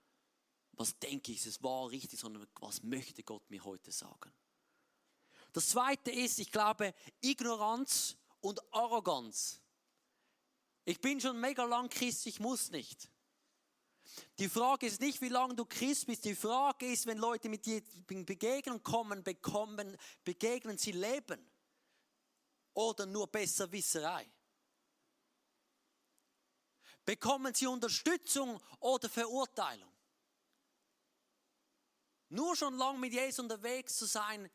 was 0.73 0.97
denke 0.99 1.31
ich, 1.31 1.45
es 1.45 1.61
war 1.61 1.89
richtig, 1.89 2.19
sondern 2.19 2.47
was 2.59 2.83
möchte 2.83 3.23
Gott 3.23 3.49
mir 3.49 3.63
heute 3.63 3.91
sagen. 3.91 4.33
Das 5.51 5.69
zweite 5.69 6.11
ist, 6.11 6.39
ich 6.39 6.51
glaube, 6.51 6.93
Ignoranz 7.21 8.17
und 8.41 8.61
Arroganz. 8.73 9.61
Ich 10.85 10.99
bin 10.99 11.21
schon 11.21 11.39
mega 11.39 11.63
lang 11.63 11.89
Christ, 11.89 12.25
ich 12.25 12.39
muss 12.39 12.71
nicht. 12.71 13.09
Die 14.39 14.49
Frage 14.49 14.87
ist 14.87 15.01
nicht, 15.01 15.21
wie 15.21 15.29
lange 15.29 15.55
du 15.55 15.65
Christ 15.65 16.07
bist. 16.07 16.25
Die 16.25 16.35
Frage 16.35 16.91
ist, 16.91 17.05
wenn 17.05 17.17
Leute 17.17 17.49
mit 17.49 17.65
dir 17.65 17.81
begegnen 18.07 18.81
kommen, 18.83 19.23
bekommen, 19.23 19.97
begegnen 20.23 20.77
sie 20.77 20.91
Leben 20.91 21.49
oder 22.73 23.05
nur 23.05 23.27
Besserwisserei. 23.27 24.29
Bekommen 27.05 27.53
sie 27.53 27.67
Unterstützung 27.67 28.59
oder 28.79 29.09
Verurteilung? 29.09 29.91
Nur 32.29 32.55
schon 32.55 32.75
lang 32.77 32.99
mit 32.99 33.13
Jesus 33.13 33.39
unterwegs 33.39 33.97
zu 33.97 34.05
sein, 34.05 34.49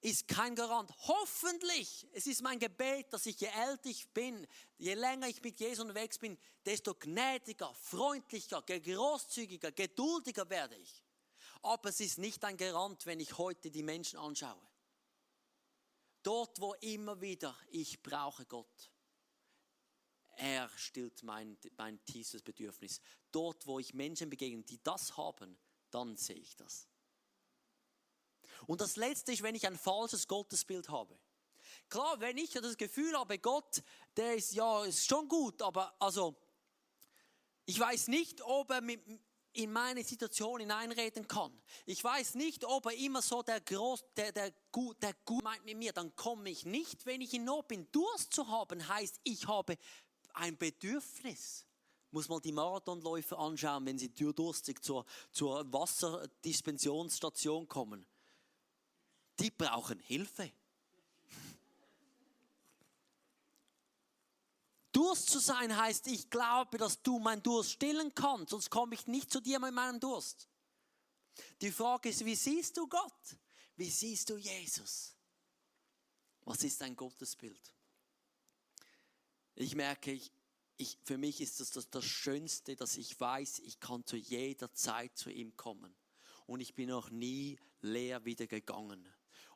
ist 0.00 0.28
kein 0.28 0.54
Garant. 0.54 0.90
Hoffentlich, 1.08 2.06
es 2.12 2.26
ist 2.26 2.42
mein 2.42 2.58
Gebet, 2.58 3.12
dass 3.12 3.26
ich 3.26 3.40
je 3.40 3.48
älter 3.48 3.88
ich 3.88 4.08
bin, 4.10 4.46
je 4.76 4.94
länger 4.94 5.28
ich 5.28 5.42
mit 5.42 5.58
Jesus 5.58 5.80
unterwegs 5.80 6.18
bin, 6.18 6.38
desto 6.64 6.94
gnädiger, 6.94 7.74
freundlicher, 7.74 8.62
großzügiger, 8.62 9.72
geduldiger 9.72 10.48
werde 10.48 10.76
ich. 10.76 11.02
Aber 11.62 11.88
es 11.88 12.00
ist 12.00 12.18
nicht 12.18 12.44
ein 12.44 12.56
Garant, 12.56 13.04
wenn 13.06 13.20
ich 13.20 13.36
heute 13.38 13.70
die 13.70 13.82
Menschen 13.82 14.18
anschaue. 14.18 14.60
Dort, 16.22 16.60
wo 16.60 16.74
immer 16.74 17.20
wieder 17.20 17.56
ich 17.70 18.02
brauche 18.02 18.44
Gott. 18.46 18.90
Er 20.36 20.70
stillt 20.76 21.24
mein, 21.24 21.58
mein 21.76 22.04
tiefstes 22.04 22.42
Bedürfnis. 22.42 23.00
Dort, 23.32 23.66
wo 23.66 23.80
ich 23.80 23.92
Menschen 23.94 24.30
begegne, 24.30 24.62
die 24.62 24.80
das 24.82 25.16
haben, 25.16 25.58
dann 25.90 26.16
sehe 26.16 26.36
ich 26.36 26.54
das. 26.54 26.86
Und 28.66 28.80
das 28.80 28.96
Letzte 28.96 29.32
ist, 29.32 29.42
wenn 29.42 29.54
ich 29.54 29.66
ein 29.66 29.76
falsches 29.76 30.26
Gottesbild 30.26 30.88
habe. 30.88 31.18
Klar, 31.88 32.20
wenn 32.20 32.36
ich 32.36 32.50
das 32.50 32.76
Gefühl 32.76 33.16
habe, 33.18 33.38
Gott, 33.38 33.82
der 34.16 34.34
ist 34.34 34.52
ja 34.52 34.84
ist 34.84 35.06
schon 35.06 35.28
gut, 35.28 35.62
aber 35.62 35.94
also 35.98 36.36
ich 37.64 37.78
weiß 37.78 38.08
nicht, 38.08 38.42
ob 38.42 38.70
er 38.70 38.80
mit, 38.80 39.00
in 39.52 39.72
meine 39.72 40.04
Situation 40.04 40.60
hineinreden 40.60 41.26
kann. 41.26 41.52
Ich 41.86 42.04
weiß 42.04 42.34
nicht, 42.34 42.64
ob 42.64 42.86
er 42.86 42.96
immer 42.96 43.22
so 43.22 43.42
der 43.42 43.60
Groß, 43.60 44.04
der, 44.16 44.32
der 44.32 44.52
Gut, 44.70 45.02
der 45.02 45.14
Gut 45.24 45.42
meint 45.42 45.64
mit 45.64 45.76
mir. 45.76 45.92
Dann 45.92 46.14
komme 46.14 46.50
ich 46.50 46.64
nicht, 46.64 47.06
wenn 47.06 47.20
ich 47.20 47.34
in 47.34 47.44
Not 47.44 47.68
bin. 47.68 47.86
Durst 47.90 48.32
zu 48.32 48.48
haben 48.48 48.86
heißt, 48.88 49.20
ich 49.24 49.46
habe 49.48 49.76
ein 50.34 50.56
Bedürfnis. 50.56 51.66
Muss 52.10 52.28
man 52.28 52.40
die 52.40 52.52
Marathonläufer 52.52 53.38
anschauen, 53.38 53.84
wenn 53.84 53.98
sie 53.98 54.14
durstig 54.14 54.82
zur, 54.82 55.04
zur 55.30 55.70
Wasserdispenssionsstation 55.72 57.68
kommen 57.68 58.06
die 59.38 59.50
brauchen 59.50 59.98
Hilfe. 60.00 60.52
Durst 64.92 65.30
zu 65.30 65.38
sein 65.38 65.76
heißt, 65.76 66.08
ich 66.08 66.28
glaube, 66.28 66.78
dass 66.78 67.02
du 67.02 67.18
meinen 67.18 67.42
Durst 67.42 67.72
stillen 67.72 68.14
kannst, 68.14 68.50
sonst 68.50 68.70
komme 68.70 68.94
ich 68.94 69.06
nicht 69.06 69.30
zu 69.30 69.40
dir 69.40 69.60
mit 69.60 69.72
meinem 69.72 70.00
Durst. 70.00 70.48
Die 71.60 71.70
Frage 71.70 72.08
ist, 72.08 72.24
wie 72.24 72.34
siehst 72.34 72.76
du 72.76 72.88
Gott? 72.88 73.36
Wie 73.76 73.90
siehst 73.90 74.28
du 74.30 74.36
Jesus? 74.36 75.14
Was 76.40 76.64
ist 76.64 76.80
dein 76.80 76.96
Gottesbild? 76.96 77.72
Ich 79.54 79.74
merke, 79.76 80.12
ich, 80.12 80.32
ich, 80.78 80.98
für 81.04 81.18
mich 81.18 81.40
ist 81.40 81.60
das, 81.60 81.70
das 81.70 81.90
das 81.90 82.04
Schönste, 82.04 82.74
dass 82.74 82.96
ich 82.96 83.20
weiß, 83.20 83.60
ich 83.60 83.78
kann 83.78 84.04
zu 84.04 84.16
jeder 84.16 84.72
Zeit 84.72 85.16
zu 85.16 85.30
ihm 85.30 85.56
kommen. 85.56 85.94
Und 86.46 86.60
ich 86.60 86.74
bin 86.74 86.88
noch 86.88 87.10
nie 87.10 87.58
leer 87.82 88.24
wieder 88.24 88.46
gegangen. 88.46 89.06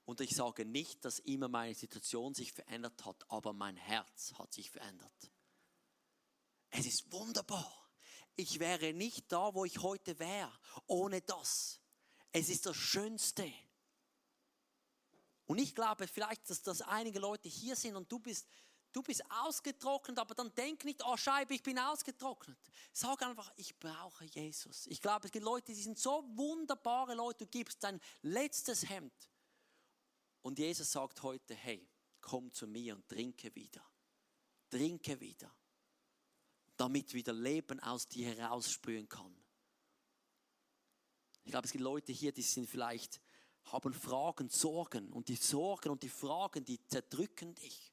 Und 0.05 0.21
ich 0.21 0.35
sage 0.35 0.65
nicht, 0.65 1.05
dass 1.05 1.21
immer 1.21 1.49
meine 1.49 1.75
Situation 1.75 2.35
sich 2.35 2.53
verändert 2.53 3.05
hat, 3.05 3.25
aber 3.31 3.53
mein 3.53 3.77
Herz 3.77 4.33
hat 4.35 4.53
sich 4.53 4.71
verändert. 4.71 5.31
Es 6.71 6.87
ist 6.87 7.13
wunderbar. 7.13 7.91
Ich 8.35 8.59
wäre 8.59 8.93
nicht 8.95 9.31
da, 9.31 9.55
wo 9.55 9.65
ich 9.65 9.79
heute 9.83 10.19
wäre, 10.19 10.53
ohne 10.87 11.21
das. 11.21 11.81
Es 12.33 12.49
ist 12.49 12.67
das 12.67 12.77
Schönste. 12.77 13.53
Und 15.45 15.59
ich 15.59 15.75
glaube 15.75 16.09
vielleicht, 16.09 16.49
dass, 16.49 16.63
dass 16.63 16.81
einige 16.81 17.19
Leute 17.19 17.49
hier 17.49 17.77
sind 17.77 17.95
und 17.95 18.11
du 18.11 18.19
bist, 18.19 18.49
du 18.93 19.03
bist 19.03 19.23
ausgetrocknet, 19.31 20.19
aber 20.19 20.35
dann 20.35 20.53
denk 20.55 20.85
nicht, 20.85 21.03
oh 21.05 21.17
Scheibe, 21.17 21.55
ich 21.55 21.63
bin 21.63 21.79
ausgetrocknet. 21.79 22.59
Sag 22.93 23.23
einfach, 23.23 23.53
ich 23.57 23.79
brauche 23.79 24.25
Jesus. 24.25 24.87
Ich 24.87 25.01
glaube, 25.01 25.27
es 25.27 25.33
gibt 25.33 25.45
Leute, 25.45 25.73
die 25.73 25.83
sind 25.83 25.99
so 25.99 26.25
wunderbare 26.35 27.15
Leute, 27.15 27.45
du 27.45 27.51
gibst 27.51 27.85
dein 27.85 28.01
letztes 28.23 28.89
Hemd 28.89 29.13
und 30.43 30.59
Jesus 30.59 30.93
sagt 30.93 31.23
heute, 31.23 31.55
hey, 31.55 31.89
komm 32.21 32.53
zu 32.53 32.67
mir 32.67 32.95
und 32.95 33.09
trinke 33.09 33.55
wieder. 33.55 33.85
Trinke 34.71 35.21
wieder. 35.21 35.55
Damit 36.77 37.15
wieder 37.15 37.33
Leben 37.33 37.81
aus 37.81 38.09
dir 38.09 38.35
heraussprühen 38.35 39.09
kann. 39.09 39.37
Ich 41.45 41.51
glaube, 41.51 41.67
es 41.67 41.73
gibt 41.73 41.83
Leute 41.83 42.13
hier, 42.13 42.33
die 42.33 42.43
sind 42.43 42.69
vielleicht, 42.69 43.21
haben 43.65 43.93
Fragen, 43.93 44.49
Sorgen. 44.49 45.13
Und 45.13 45.29
die 45.29 45.37
Sorgen 45.37 45.91
und 45.91 46.03
die 46.03 46.09
Fragen, 46.09 46.65
die 46.65 46.85
zerdrücken 46.87 47.55
dich. 47.55 47.93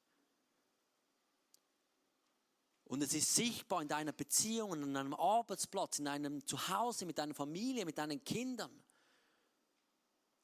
Und 2.86 3.04
es 3.04 3.14
ist 3.14 3.36
sichtbar 3.36 3.84
in 3.84 3.88
deiner 3.88 4.14
Beziehung, 4.14 4.74
in 4.74 4.94
deinem 4.94 5.14
Arbeitsplatz, 5.14 6.00
in 6.00 6.06
deinem 6.06 6.46
Zuhause, 6.46 7.06
mit 7.06 7.20
deiner 7.20 7.36
Familie, 7.36 7.86
mit 7.86 8.00
deinen 8.00 8.24
Kindern. 8.24 8.84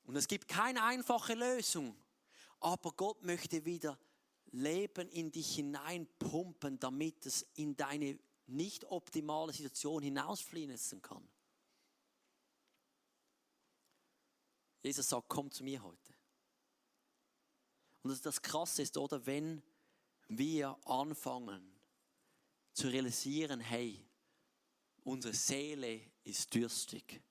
Und 0.06 0.16
es 0.16 0.28
gibt 0.28 0.48
keine 0.48 0.84
einfache 0.84 1.34
Lösung. 1.34 1.96
Aber 2.60 2.92
Gott 2.92 3.24
möchte 3.24 3.66
wieder 3.66 4.00
Leben 4.52 5.10
in 5.10 5.32
dich 5.32 5.56
hineinpumpen, 5.56 6.80
damit 6.80 7.26
es 7.26 7.46
in 7.56 7.76
deine 7.76 8.18
nicht 8.48 8.86
optimale 8.86 9.52
Situation 9.52 10.04
hinausfließen 10.04 11.02
kann. 11.02 11.28
Jesus 14.84 15.10
sagt, 15.10 15.28
komm 15.28 15.50
zu 15.50 15.64
mir 15.64 15.82
heute. 15.82 16.14
Und 18.04 18.24
das, 18.24 18.40
Krasse 18.40 18.84
ist, 18.84 18.98
oder, 18.98 19.26
wenn 19.26 19.64
wir 20.28 20.78
anfangen 20.86 21.76
zu 22.72 22.88
realisieren, 22.88 23.60
hey, 23.60 24.06
unsere 25.04 25.34
Seele 25.34 26.02
ist 26.24 26.54
dürstig 26.54 27.24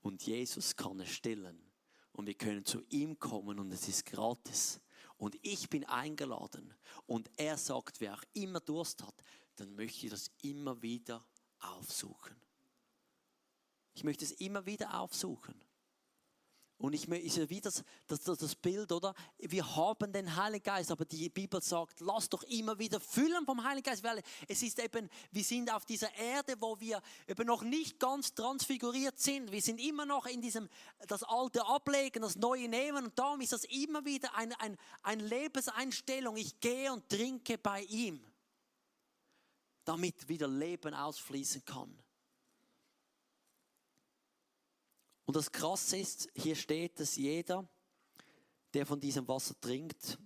und 0.00 0.22
Jesus 0.22 0.76
kann 0.76 1.00
es 1.00 1.10
stillen 1.10 1.71
und 2.12 2.26
wir 2.26 2.34
können 2.34 2.64
zu 2.64 2.82
ihm 2.88 3.18
kommen 3.18 3.58
und 3.58 3.72
es 3.72 3.88
ist 3.88 4.06
gratis. 4.06 4.80
Und 5.16 5.36
ich 5.42 5.70
bin 5.70 5.84
eingeladen 5.84 6.74
und 7.06 7.30
er 7.36 7.56
sagt, 7.56 8.00
wer 8.00 8.14
auch 8.14 8.24
immer 8.32 8.60
Durst 8.60 9.02
hat, 9.02 9.14
dann 9.56 9.74
möchte 9.74 10.06
ich 10.06 10.10
das 10.10 10.30
immer 10.42 10.80
wieder 10.82 11.24
aufsuchen. 11.60 12.36
Ich 13.94 14.04
möchte 14.04 14.24
es 14.24 14.32
immer 14.32 14.66
wieder 14.66 14.98
aufsuchen. 14.98 15.54
Und 16.82 16.94
ich 16.94 17.08
ist 17.08 17.48
wie 17.48 17.60
das, 17.60 17.84
das, 18.08 18.24
das 18.24 18.56
Bild, 18.56 18.90
oder? 18.90 19.14
Wir 19.38 19.76
haben 19.76 20.12
den 20.12 20.34
Heiligen 20.34 20.64
Geist, 20.64 20.90
aber 20.90 21.04
die 21.04 21.28
Bibel 21.28 21.62
sagt, 21.62 22.00
lass 22.00 22.28
doch 22.28 22.42
immer 22.42 22.76
wieder 22.76 22.98
füllen 22.98 23.46
vom 23.46 23.62
Heiligen 23.62 23.84
Geist, 23.84 24.02
weil 24.02 24.20
es 24.48 24.64
ist 24.64 24.80
eben, 24.80 25.08
wir 25.30 25.44
sind 25.44 25.72
auf 25.72 25.86
dieser 25.86 26.12
Erde, 26.16 26.56
wo 26.58 26.80
wir 26.80 27.00
eben 27.28 27.46
noch 27.46 27.62
nicht 27.62 28.00
ganz 28.00 28.34
transfiguriert 28.34 29.16
sind. 29.20 29.52
Wir 29.52 29.62
sind 29.62 29.78
immer 29.78 30.04
noch 30.06 30.26
in 30.26 30.40
diesem, 30.40 30.68
das 31.06 31.22
Alte 31.22 31.64
ablegen, 31.64 32.22
das 32.22 32.34
Neue 32.34 32.68
nehmen 32.68 33.04
und 33.04 33.16
darum 33.16 33.40
ist 33.40 33.52
das 33.52 33.62
immer 33.66 34.04
wieder 34.04 34.34
eine, 34.34 34.60
ein, 34.60 34.76
eine 35.04 35.24
Lebenseinstellung. 35.24 36.36
Ich 36.36 36.58
gehe 36.58 36.92
und 36.92 37.08
trinke 37.08 37.58
bei 37.58 37.82
ihm, 37.82 38.20
damit 39.84 40.28
wieder 40.28 40.48
Leben 40.48 40.94
ausfließen 40.94 41.64
kann. 41.64 41.96
Und 45.32 45.36
das 45.36 45.50
Krasse 45.50 45.96
ist, 45.96 46.28
hier 46.34 46.54
steht, 46.54 47.00
dass 47.00 47.16
jeder, 47.16 47.66
der 48.74 48.84
von 48.84 49.00
diesem 49.00 49.26
Wasser 49.26 49.58
trinkt, 49.58 50.18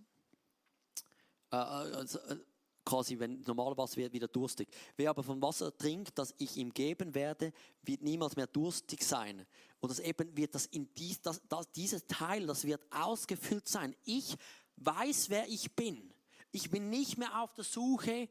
äh, 1.53 1.57
äh 1.57 1.59
also, 1.59 2.19
äh, 2.19 2.40
quasi, 2.85 3.16
wenn 3.16 3.40
normal 3.42 3.77
Wasser 3.77 3.99
wird, 3.99 4.12
wieder 4.12 4.27
durstig. 4.27 4.69
Wer 4.97 5.11
aber 5.11 5.23
vom 5.23 5.40
Wasser 5.40 5.79
trinkt, 5.79 6.19
das 6.19 6.35
ich 6.38 6.57
ihm 6.57 6.75
geben 6.75 7.14
werde, 7.14 7.53
wird 7.83 8.03
niemals 8.03 8.35
mehr 8.35 8.49
durstig 8.49 9.05
sein. 9.05 9.47
Und 9.79 9.90
das 9.90 10.01
eben 10.01 10.37
wird 10.37 10.57
das 10.57 10.66
in 10.66 10.92
dies, 10.95 11.23
das, 11.23 11.40
das, 11.49 11.71
dieses 11.71 12.05
Teil, 12.09 12.45
das 12.45 12.64
wird 12.64 12.83
ausgefüllt 12.90 13.69
sein. 13.69 13.95
Ich 14.03 14.37
weiß, 14.75 15.31
wer 15.31 15.47
ich 15.49 15.77
bin. 15.77 16.12
Ich 16.51 16.69
bin 16.69 16.90
nicht 16.90 17.16
mehr 17.16 17.42
auf 17.42 17.55
der 17.55 17.62
Suche 17.62 18.29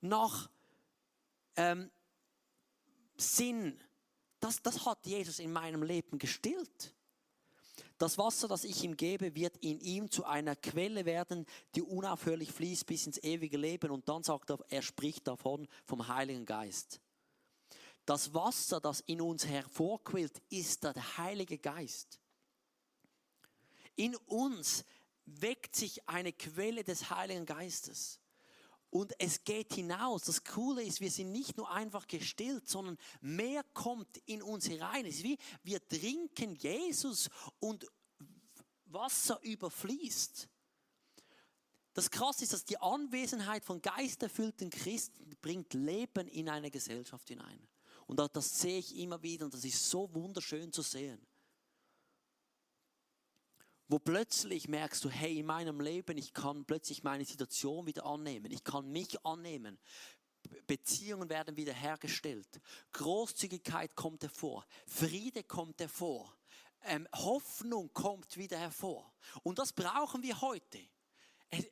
nach 0.00 0.50
ähm, 1.54 1.88
Sinn 3.16 3.80
das, 4.40 4.62
das 4.62 4.84
hat 4.86 5.06
Jesus 5.06 5.38
in 5.38 5.52
meinem 5.52 5.82
Leben 5.82 6.18
gestillt. 6.18 6.94
Das 7.98 8.16
Wasser, 8.16 8.48
das 8.48 8.64
ich 8.64 8.82
ihm 8.82 8.96
gebe, 8.96 9.34
wird 9.34 9.58
in 9.58 9.78
ihm 9.80 10.10
zu 10.10 10.24
einer 10.24 10.56
Quelle 10.56 11.04
werden, 11.04 11.44
die 11.74 11.82
unaufhörlich 11.82 12.50
fließt 12.50 12.86
bis 12.86 13.06
ins 13.06 13.22
ewige 13.22 13.58
Leben. 13.58 13.90
Und 13.90 14.08
dann 14.08 14.22
sagt 14.22 14.50
er, 14.50 14.58
er 14.70 14.80
spricht 14.80 15.26
davon 15.28 15.68
vom 15.84 16.08
Heiligen 16.08 16.46
Geist. 16.46 17.00
Das 18.06 18.32
Wasser, 18.32 18.80
das 18.80 19.00
in 19.00 19.20
uns 19.20 19.46
hervorquillt, 19.46 20.42
ist 20.48 20.84
der 20.84 20.94
Heilige 21.18 21.58
Geist. 21.58 22.18
In 23.96 24.16
uns 24.16 24.84
weckt 25.26 25.76
sich 25.76 26.08
eine 26.08 26.32
Quelle 26.32 26.82
des 26.82 27.10
Heiligen 27.10 27.44
Geistes. 27.44 28.19
Und 28.90 29.12
es 29.18 29.44
geht 29.44 29.74
hinaus. 29.74 30.22
Das 30.22 30.42
Coole 30.42 30.82
ist, 30.82 31.00
wir 31.00 31.10
sind 31.10 31.30
nicht 31.30 31.56
nur 31.56 31.70
einfach 31.70 32.06
gestillt, 32.08 32.68
sondern 32.68 32.98
mehr 33.20 33.62
kommt 33.72 34.18
in 34.26 34.42
uns 34.42 34.68
herein. 34.68 35.06
Es 35.06 35.16
ist 35.16 35.24
wie 35.24 35.38
wir 35.62 35.86
trinken 35.86 36.56
Jesus 36.56 37.30
und 37.60 37.86
Wasser 38.86 39.40
überfließt. 39.42 40.48
Das 41.92 42.10
Krasse 42.10 42.44
ist, 42.44 42.52
dass 42.52 42.64
die 42.64 42.78
Anwesenheit 42.78 43.64
von 43.64 43.80
geisterfüllten 43.80 44.70
Christen 44.70 45.36
bringt 45.40 45.74
Leben 45.74 46.26
in 46.28 46.48
eine 46.48 46.70
Gesellschaft 46.70 47.28
hinein. 47.28 47.68
Und 48.06 48.18
das 48.18 48.60
sehe 48.60 48.78
ich 48.78 48.96
immer 48.96 49.22
wieder 49.22 49.44
und 49.44 49.54
das 49.54 49.64
ist 49.64 49.88
so 49.88 50.12
wunderschön 50.12 50.72
zu 50.72 50.82
sehen 50.82 51.24
wo 53.90 53.98
plötzlich 53.98 54.68
merkst 54.68 55.04
du, 55.04 55.10
hey, 55.10 55.40
in 55.40 55.46
meinem 55.46 55.80
Leben, 55.80 56.16
ich 56.16 56.32
kann 56.32 56.64
plötzlich 56.64 57.02
meine 57.02 57.24
Situation 57.24 57.86
wieder 57.86 58.06
annehmen, 58.06 58.52
ich 58.52 58.62
kann 58.62 58.90
mich 58.90 59.24
annehmen. 59.26 59.78
Beziehungen 60.66 61.28
werden 61.28 61.56
wieder 61.56 61.72
hergestellt. 61.72 62.60
Großzügigkeit 62.92 63.94
kommt 63.96 64.22
hervor. 64.22 64.64
Friede 64.86 65.42
kommt 65.42 65.80
hervor. 65.80 66.34
Ähm, 66.84 67.06
Hoffnung 67.12 67.92
kommt 67.92 68.36
wieder 68.36 68.58
hervor. 68.58 69.12
Und 69.42 69.58
das 69.58 69.72
brauchen 69.72 70.22
wir 70.22 70.40
heute. 70.40 70.78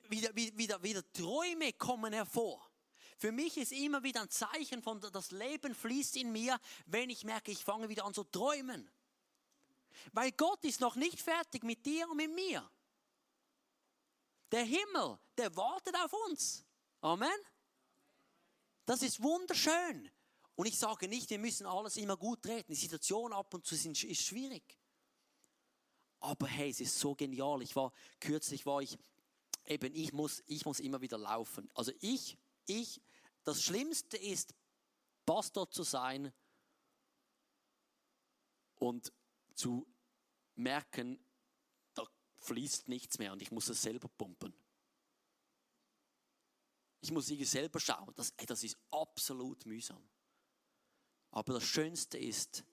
wieder, 0.08 0.34
wieder, 0.34 0.82
wieder 0.82 1.12
Träume 1.12 1.72
kommen 1.74 2.12
hervor. 2.12 2.68
Für 3.16 3.32
mich 3.32 3.56
ist 3.56 3.72
immer 3.72 4.02
wieder 4.02 4.22
ein 4.22 4.30
Zeichen 4.30 4.82
von, 4.82 5.00
das 5.00 5.30
Leben 5.30 5.74
fließt 5.74 6.16
in 6.16 6.32
mir, 6.32 6.60
wenn 6.86 7.10
ich 7.10 7.24
merke, 7.24 7.52
ich 7.52 7.64
fange 7.64 7.88
wieder 7.88 8.04
an 8.04 8.12
zu 8.12 8.24
träumen. 8.24 8.90
Weil 10.12 10.32
Gott 10.32 10.64
ist 10.64 10.80
noch 10.80 10.96
nicht 10.96 11.20
fertig 11.20 11.62
mit 11.64 11.84
dir 11.84 12.08
und 12.08 12.16
mit 12.16 12.34
mir. 12.34 12.68
Der 14.52 14.64
Himmel, 14.64 15.18
der 15.36 15.54
wartet 15.56 15.94
auf 15.96 16.12
uns. 16.28 16.64
Amen. 17.00 17.28
Das 18.86 19.02
ist 19.02 19.22
wunderschön. 19.22 20.10
Und 20.54 20.66
ich 20.66 20.78
sage 20.78 21.06
nicht, 21.06 21.30
wir 21.30 21.38
müssen 21.38 21.66
alles 21.66 21.96
immer 21.96 22.16
gut 22.16 22.42
treten. 22.42 22.72
Die 22.72 22.78
Situation 22.78 23.32
ab 23.32 23.52
und 23.54 23.66
zu 23.66 23.74
ist 23.74 24.22
schwierig. 24.22 24.78
Aber 26.20 26.46
hey, 26.48 26.70
es 26.70 26.80
ist 26.80 26.98
so 26.98 27.14
genial. 27.14 27.62
Ich 27.62 27.76
war 27.76 27.92
kürzlich 28.18 28.66
war 28.66 28.82
ich 28.82 28.98
eben 29.66 29.94
ich 29.94 30.12
muss 30.12 30.42
ich 30.46 30.64
muss 30.64 30.80
immer 30.80 31.00
wieder 31.00 31.18
laufen. 31.18 31.70
Also 31.74 31.92
ich 32.00 32.38
ich 32.66 33.00
das 33.44 33.62
Schlimmste 33.62 34.16
ist 34.16 34.54
Pastor 35.26 35.70
zu 35.70 35.82
sein 35.82 36.32
und 38.76 39.12
zu 39.58 39.86
merken, 40.54 41.18
da 41.94 42.06
fließt 42.36 42.88
nichts 42.88 43.18
mehr 43.18 43.32
und 43.32 43.42
ich 43.42 43.50
muss 43.50 43.68
es 43.68 43.82
selber 43.82 44.08
pumpen. 44.08 44.54
Ich 47.00 47.10
muss 47.10 47.28
irgendwie 47.28 47.44
selber 47.44 47.80
schauen. 47.80 48.12
Das, 48.16 48.32
ey, 48.36 48.46
das 48.46 48.62
ist 48.64 48.78
absolut 48.90 49.66
mühsam. 49.66 50.02
Aber 51.30 51.54
das 51.54 51.64
Schönste 51.64 52.18
ist, 52.18 52.64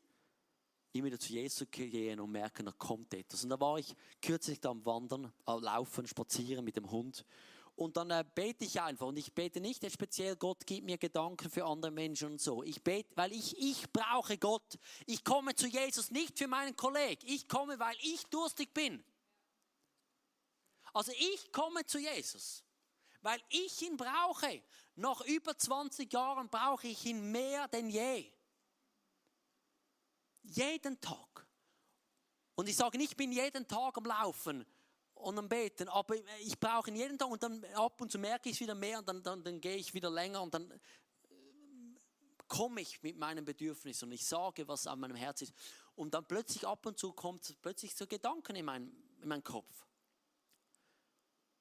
immer 0.94 1.08
wieder 1.08 1.20
zu 1.20 1.34
Jesus 1.34 1.68
gehen 1.70 2.20
und 2.20 2.32
merken, 2.32 2.66
da 2.66 2.72
kommt 2.72 3.14
etwas. 3.14 3.44
Und 3.44 3.50
da 3.50 3.60
war 3.60 3.78
ich 3.78 3.94
kürzlich 4.22 4.60
da 4.60 4.70
am 4.70 4.86
Wandern, 4.86 5.32
am 5.46 5.62
Laufen, 5.62 6.08
Spazieren 6.08 6.64
mit 6.64 6.78
dem 6.78 6.90
Hund. 6.90 7.26
Und 7.76 7.98
dann 7.98 8.10
äh, 8.10 8.24
bete 8.34 8.64
ich 8.64 8.80
einfach. 8.80 9.08
Und 9.08 9.18
ich 9.18 9.34
bete 9.34 9.60
nicht 9.60 9.84
jetzt 9.84 9.94
speziell, 9.94 10.38
Gott 10.38 10.66
gibt 10.66 10.86
mir 10.86 10.98
Gedanken 10.98 11.50
für 11.50 11.66
andere 11.66 11.92
Menschen 11.92 12.32
und 12.32 12.42
so. 12.42 12.64
Ich 12.64 12.82
bete, 12.82 13.10
weil 13.16 13.34
ich, 13.34 13.58
ich 13.58 13.92
brauche 13.92 14.38
Gott. 14.38 14.80
Ich 15.06 15.24
komme 15.26 15.56
zu 15.56 15.68
Jesus 15.68 16.10
nicht 16.10 16.38
für 16.38 16.48
meinen 16.48 16.76
Kollegen. 16.76 17.22
Ich 17.28 17.50
komme, 17.50 17.78
weil 17.78 17.96
ich 18.02 18.26
durstig 18.28 18.74
bin. 18.74 19.04
Also 20.94 21.12
ich 21.12 21.52
komme 21.52 21.86
zu 21.86 22.00
Jesus, 22.00 22.64
weil 23.22 23.42
ich 23.50 23.82
ihn 23.82 23.98
brauche. 23.98 24.64
Nach 24.96 25.20
über 25.22 25.58
20 25.58 26.12
Jahren 26.14 26.50
brauche 26.50 26.88
ich 26.88 27.06
ihn 27.06 27.32
mehr 27.32 27.68
denn 27.68 27.90
je. 27.90 28.32
Jeden 30.44 31.02
Tag. 31.02 31.46
Und 32.56 32.70
ich 32.70 32.78
sage 32.78 32.98
nicht, 32.98 33.12
ich 33.12 33.18
bin 33.18 33.34
jeden 33.34 33.68
Tag 33.68 33.98
am 33.98 34.06
Laufen 34.06 34.66
und 35.16 35.38
am 35.38 35.50
Beten, 35.50 35.90
aber 35.90 36.16
ich 36.42 36.60
brauche 36.60 36.90
ihn 36.90 36.96
jeden 36.96 37.18
Tag 37.18 37.30
und 37.30 37.42
dann 37.42 37.64
ab 37.74 38.00
und 38.00 38.12
zu 38.12 38.20
merke 38.20 38.50
ich 38.50 38.56
es 38.56 38.62
wieder 38.62 38.76
mehr 38.76 39.00
und 39.00 39.08
dann, 39.08 39.24
dann, 39.24 39.44
dann 39.44 39.60
gehe 39.62 39.76
ich 39.76 39.94
wieder 39.94 40.10
länger 40.10 40.42
und 40.42 40.54
dann 40.54 40.70
äh, 40.72 40.78
komme 42.48 42.82
ich 42.82 43.02
mit 43.02 43.18
meinem 43.18 43.46
Bedürfnis 43.46 44.04
und 44.04 44.12
ich 44.12 44.26
sage, 44.26 44.68
was 44.68 44.88
an 44.88 45.00
meinem 45.00 45.16
Herz 45.16 45.42
ist. 45.42 45.54
Und 45.96 46.14
dann 46.14 46.26
plötzlich 46.26 46.68
ab 46.68 46.86
und 46.86 47.00
zu 47.00 47.14
kommt 47.14 47.56
plötzlich 47.62 47.96
so 47.96 48.06
Gedanken 48.06 48.56
in 48.56 48.66
meinen, 48.66 49.18
in 49.22 49.30
meinen 49.30 49.44
Kopf. 49.44 49.86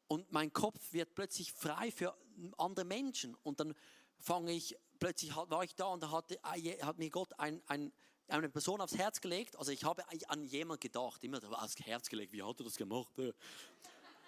und 0.08 0.30
mein 0.32 0.52
Kopf 0.52 0.92
wird 0.92 1.14
plötzlich 1.14 1.52
frei 1.52 1.90
für 1.90 2.14
andere 2.58 2.84
Menschen. 2.84 3.34
Und 3.42 3.60
dann 3.60 3.74
fange 4.18 4.52
ich, 4.52 4.76
plötzlich 4.98 5.34
war 5.34 5.64
ich 5.64 5.74
da 5.74 5.86
und 5.86 6.02
da 6.02 6.10
hatte, 6.10 6.38
hat 6.42 6.98
mir 6.98 7.10
Gott 7.10 7.38
ein, 7.38 7.62
ein, 7.66 7.92
eine 8.28 8.48
Person 8.48 8.80
aufs 8.80 8.96
Herz 8.96 9.20
gelegt. 9.20 9.56
Also 9.56 9.72
ich 9.72 9.84
habe 9.84 10.04
an 10.28 10.44
jemand 10.44 10.80
gedacht, 10.80 11.22
immer 11.24 11.40
aufs 11.62 11.76
Herz 11.84 12.08
gelegt, 12.08 12.32
wie 12.32 12.42
hat 12.42 12.58
er 12.60 12.64
das 12.64 12.76
gemacht? 12.76 13.12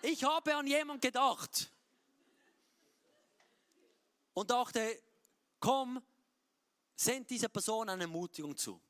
Ich 0.02 0.22
habe 0.24 0.54
an 0.54 0.66
jemand 0.66 1.02
gedacht. 1.02 1.70
Und 4.34 4.50
dachte, 4.50 5.02
komm, 5.60 6.02
send 6.94 7.30
dieser 7.30 7.48
Person 7.48 7.88
eine 7.88 8.02
Ermutigung 8.02 8.56
zu. 8.56 8.80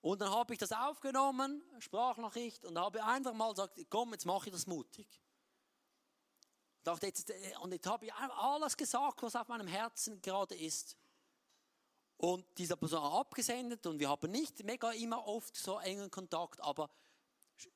Und 0.00 0.20
dann 0.20 0.30
habe 0.30 0.52
ich 0.52 0.58
das 0.58 0.72
aufgenommen, 0.72 1.62
Sprachnachricht, 1.78 2.64
und 2.64 2.78
habe 2.78 3.04
einfach 3.04 3.32
mal 3.34 3.50
gesagt, 3.50 3.78
komm, 3.88 4.12
jetzt 4.12 4.26
mache 4.26 4.48
ich 4.48 4.52
das 4.52 4.66
mutig. 4.66 5.06
Dachte 6.82 7.06
jetzt, 7.06 7.30
äh, 7.30 7.56
und 7.60 7.72
jetzt 7.72 7.86
habe 7.86 8.06
ich 8.06 8.14
alles 8.14 8.76
gesagt, 8.76 9.22
was 9.22 9.36
auf 9.36 9.46
meinem 9.46 9.68
Herzen 9.68 10.20
gerade 10.20 10.56
ist. 10.56 10.96
Und 12.22 12.46
dieser 12.56 12.76
Person 12.76 13.02
abgesendet 13.02 13.84
und 13.84 13.98
wir 13.98 14.08
haben 14.08 14.30
nicht 14.30 14.62
mega 14.62 14.92
immer 14.92 15.26
oft 15.26 15.56
so 15.56 15.80
engen 15.80 16.08
Kontakt, 16.08 16.60
aber 16.60 16.88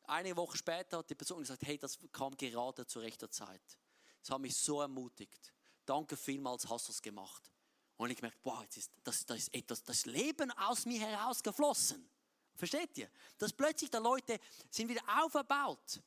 eine 0.04 0.37
Woche 0.37 0.56
später 0.56 0.98
hat 0.98 1.11
die 1.11 1.16
Person 1.16 1.40
gesagt, 1.40 1.62
hey, 1.64 1.76
das 1.76 1.98
kam 2.12 2.37
gerade 2.37 2.87
zu 2.87 3.00
rechter 3.00 3.28
Zeit. 3.28 3.76
Das 4.20 4.30
hat 4.30 4.40
mich 4.40 4.56
so 4.56 4.80
ermutigt. 4.80 5.52
Danke 5.85 6.16
vielmals, 6.16 6.68
hast 6.68 6.87
du 6.87 6.92
es 6.92 7.02
gemacht. 7.02 7.50
Und 7.96 8.11
ich 8.11 8.22
merke, 8.22 8.38
wow, 8.44 8.62
jetzt 8.62 8.76
ist, 8.76 8.92
das, 9.02 9.26
das 9.26 9.38
ist 9.38 9.52
etwas, 9.52 9.82
das 9.82 10.06
Leben 10.06 10.52
aus 10.52 10.87
mir 10.87 11.00
herausgeflossen. 11.00 12.09
Versteht 12.54 12.96
ihr? 12.98 13.11
Dass 13.38 13.52
plötzlich 13.52 13.90
die 13.90 13.96
Leute 13.96 14.38
sind 14.70 14.88
wieder 14.88 15.02
auferbaut. 15.24 16.00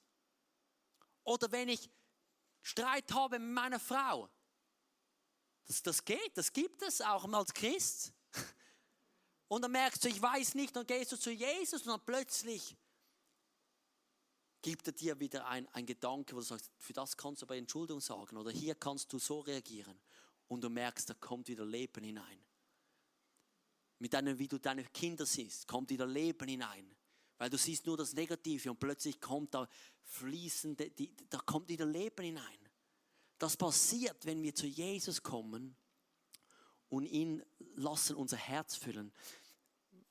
Oder 1.26 1.52
wenn 1.52 1.68
ich 1.68 1.90
Streit 2.62 3.12
habe 3.12 3.38
mit 3.38 3.54
meiner 3.54 3.82
Frau. 3.82 4.30
Das, 5.66 5.84
das 5.84 6.06
geht, 6.06 6.38
das 6.38 6.54
gibt 6.54 6.82
es 6.84 7.02
auch 7.02 7.30
als 7.34 7.54
Christ. 7.54 8.14
Und 9.50 9.62
dann 9.64 9.72
merkst 9.72 10.06
du, 10.06 10.08
ich 10.08 10.22
weiß 10.22 10.56
nicht, 10.56 10.74
dann 10.76 10.88
gehst 10.88 11.12
du 11.12 11.18
zu 11.18 11.32
Jesus 11.32 11.82
und 11.82 11.90
dann 11.90 12.06
plötzlich 12.06 12.78
gibt 14.62 14.88
er 14.88 14.94
dir 14.94 15.20
wieder 15.20 15.46
ein, 15.48 15.68
ein 15.74 15.86
Gedanke, 15.86 16.36
wo 16.36 16.40
du 16.40 16.46
sagst, 16.46 16.72
für 16.78 16.94
das 16.94 17.18
kannst 17.18 17.42
du 17.42 17.46
aber 17.46 17.58
Entschuldigung 17.58 18.00
sagen 18.00 18.38
oder 18.38 18.52
hier 18.52 18.76
kannst 18.76 19.12
du 19.12 19.20
so 19.20 19.42
reagieren. 19.42 20.00
Und 20.48 20.64
du 20.64 20.70
merkst, 20.70 21.10
da 21.10 21.14
kommt 21.16 21.50
wieder 21.50 21.66
Leben 21.66 22.04
hinein 22.04 22.40
mit 24.00 24.14
deinem, 24.14 24.40
wie 24.40 24.48
du 24.48 24.58
deine 24.58 24.84
Kinder 24.86 25.26
siehst, 25.26 25.68
kommt 25.68 25.90
wieder 25.90 26.08
Leben 26.08 26.48
hinein. 26.48 26.96
Weil 27.38 27.50
du 27.50 27.58
siehst 27.58 27.86
nur 27.86 27.98
das 27.98 28.14
Negative 28.14 28.72
und 28.72 28.80
plötzlich 28.80 29.22
kommt 29.22 29.54
da 29.54 29.68
fließende, 30.04 30.90
die, 30.90 31.16
da 31.30 31.38
kommt 31.40 31.70
wieder 31.70 31.86
Leben 31.86 32.26
hinein. 32.26 32.70
Das 33.38 33.56
passiert, 33.56 34.26
wenn 34.26 34.42
wir 34.42 34.56
zu 34.56 34.68
Jesus 34.68 35.22
kommen 35.22 35.76
und 36.90 37.06
ihn 37.06 37.44
lassen 37.76 38.16
unser 38.16 38.36
Herz 38.36 38.76
füllen. 38.76 39.14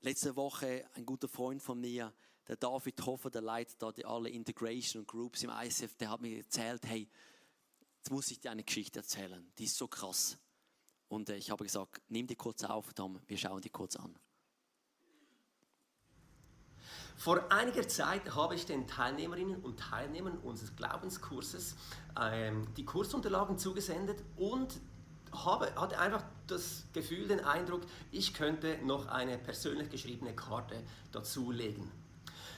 Letzte 0.01 0.37
Woche 0.37 0.85
ein 0.95 1.05
guter 1.05 1.29
Freund 1.29 1.63
von 1.63 1.81
mir, 1.81 2.13
der 2.47 2.57
David 2.57 3.05
Hoffer, 3.05 3.31
der 3.31 3.43
leitet 3.43 3.83
da 3.83 3.91
die 3.91 4.07
alle 4.07 4.31
Integration 4.31 5.07
Groups 5.07 5.43
im 5.43 5.51
ICF, 5.51 5.97
der 5.97 6.11
hat 6.11 6.21
mir 6.21 6.39
erzählt, 6.39 6.87
hey, 6.87 7.09
jetzt 7.97 8.11
muss 8.11 8.31
ich 8.31 8.41
dir 8.41 8.51
eine 8.53 8.63
Geschichte 8.65 9.01
erzählen, 9.01 9.51
die 9.59 9.65
ist 9.65 9.77
so 9.77 9.89
krass. 9.89 10.39
Und 11.09 11.31
äh, 11.31 11.37
ich 11.37 11.51
habe 11.51 11.65
gesagt, 11.65 12.01
nimm 12.09 12.27
die 12.27 12.37
kurz 12.37 12.63
auf, 12.65 12.95
Tom, 12.95 13.21
wir 13.27 13.37
schauen 13.37 13.61
die 13.61 13.71
kurz 13.71 13.97
an. 13.97 14.17
Vor 17.17 17.51
einiger 17.51 17.87
Zeit 17.89 18.37
habe 18.37 18.55
ich 18.55 18.65
den 18.67 18.87
Teilnehmerinnen 18.87 19.61
und 19.63 19.81
Teilnehmern 19.81 20.39
unseres 20.39 20.77
Glaubenskurses 20.77 21.75
ähm, 22.17 22.73
die 22.77 22.85
Kursunterlagen 22.85 23.59
zugesendet 23.59 24.23
und 24.37 24.81
habe, 25.33 25.73
hatte 25.77 25.99
einfach 25.99 26.23
das 26.47 26.85
Gefühl, 26.93 27.29
den 27.29 27.45
Eindruck, 27.45 27.83
ich 28.11 28.35
könnte 28.35 28.79
noch 28.85 29.09
eine 29.09 29.38
persönlich 29.38 29.91
geschriebene 29.91 30.35
Karte 30.35 30.83
dazulegen. 31.12 31.91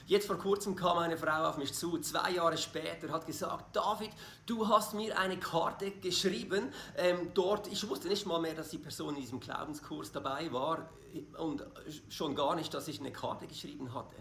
Jetzt 0.07 0.27
vor 0.27 0.37
kurzem 0.37 0.75
kam 0.75 0.97
eine 0.97 1.15
Frau 1.15 1.47
auf 1.47 1.57
mich 1.57 1.73
zu, 1.73 1.97
zwei 1.99 2.31
Jahre 2.31 2.57
später, 2.57 3.09
hat 3.13 3.25
gesagt, 3.27 3.75
David, 3.75 4.09
du 4.45 4.67
hast 4.67 4.93
mir 4.93 5.17
eine 5.17 5.37
Karte 5.37 5.91
geschrieben. 5.91 6.73
Ähm, 6.97 7.31
dort, 7.33 7.67
ich 7.67 7.87
wusste 7.87 8.07
nicht 8.07 8.25
mal 8.25 8.41
mehr, 8.41 8.53
dass 8.53 8.69
die 8.69 8.77
Person 8.77 9.15
in 9.15 9.21
diesem 9.21 9.39
Glaubenskurs 9.39 10.11
dabei 10.11 10.51
war 10.51 10.89
und 11.37 11.63
schon 12.09 12.35
gar 12.35 12.55
nicht, 12.55 12.73
dass 12.73 12.87
ich 12.87 12.99
eine 12.99 13.11
Karte 13.11 13.47
geschrieben 13.47 13.93
hatte. 13.93 14.15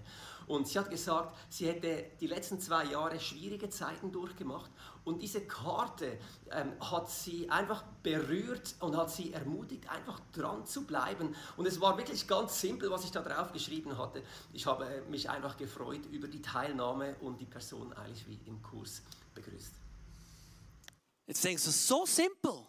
Und 0.47 0.67
sie 0.67 0.79
hat 0.79 0.91
gesagt, 0.91 1.37
sie 1.49 1.69
hätte 1.69 2.07
die 2.21 2.27
letzten 2.27 2.61
zwei 2.61 2.85
Jahre 2.85 3.21
schwierige 3.21 3.71
Zeiten 3.71 4.11
durchgemacht 4.13 4.71
und 5.05 5.23
diese 5.23 5.47
Karte 5.47 6.19
ähm, 6.51 6.73
hat 6.81 7.11
sie 7.11 7.49
einfach 7.49 7.83
berührt 8.03 8.75
und 8.81 8.97
hat 8.97 9.11
sie 9.11 9.33
ermutigt, 9.33 9.89
einfach 9.89 10.21
dran 10.33 10.67
zu 10.67 10.87
bleiben. 10.87 11.35
Und 11.57 11.67
es 11.67 11.81
war 11.81 11.97
wirklich 11.97 12.27
ganz 12.27 12.61
simpel, 12.61 12.91
was 12.91 13.05
ich 13.05 13.11
da 13.11 13.23
drauf 13.23 13.53
geschrieben 13.53 13.97
hatte. 13.97 14.23
Ich 14.53 14.67
habe 14.67 15.03
mich 15.09 15.31
einfach 15.31 15.57
gefreut 15.57 16.07
über 16.07 16.29
die 16.29 16.43
Teilnahme 16.43 17.17
und 17.21 17.41
die 17.41 17.47
Person 17.47 17.93
eigentlich 17.95 18.27
wie 18.29 18.41
im 18.47 18.63
Kurs 18.63 19.03
begrüßt. 19.35 19.73
Jetzt 21.27 21.45
denkst 21.45 21.65
du, 21.65 21.71
so 21.71 22.05
simpel. 22.05 22.67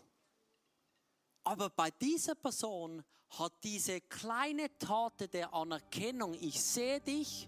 Aber 1.44 1.70
bei 1.70 1.90
dieser 1.92 2.36
Person 2.36 3.04
hat 3.30 3.54
diese 3.64 4.00
kleine 4.02 4.78
Tat 4.78 5.34
der 5.34 5.54
Anerkennung, 5.54 6.36
ich 6.36 6.62
sehe 6.62 7.02
dich, 7.02 7.48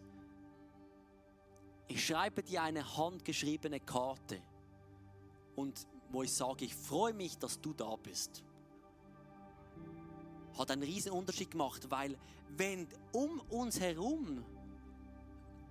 ich 1.87 2.05
schreibe 2.05 2.41
dir 2.41 2.63
eine 2.63 2.97
handgeschriebene 2.97 3.79
Karte 3.79 4.41
und 5.55 5.87
wo 6.09 6.23
ich 6.23 6.33
sage, 6.33 6.65
ich 6.65 6.75
freue 6.75 7.13
mich, 7.13 7.37
dass 7.37 7.59
du 7.59 7.73
da 7.73 7.95
bist. 7.95 8.43
Hat 10.57 10.69
einen 10.69 10.83
riesen 10.83 11.11
Unterschied 11.11 11.51
gemacht, 11.51 11.89
weil 11.89 12.17
wenn 12.49 12.87
um 13.11 13.39
uns 13.49 13.79
herum 13.79 14.43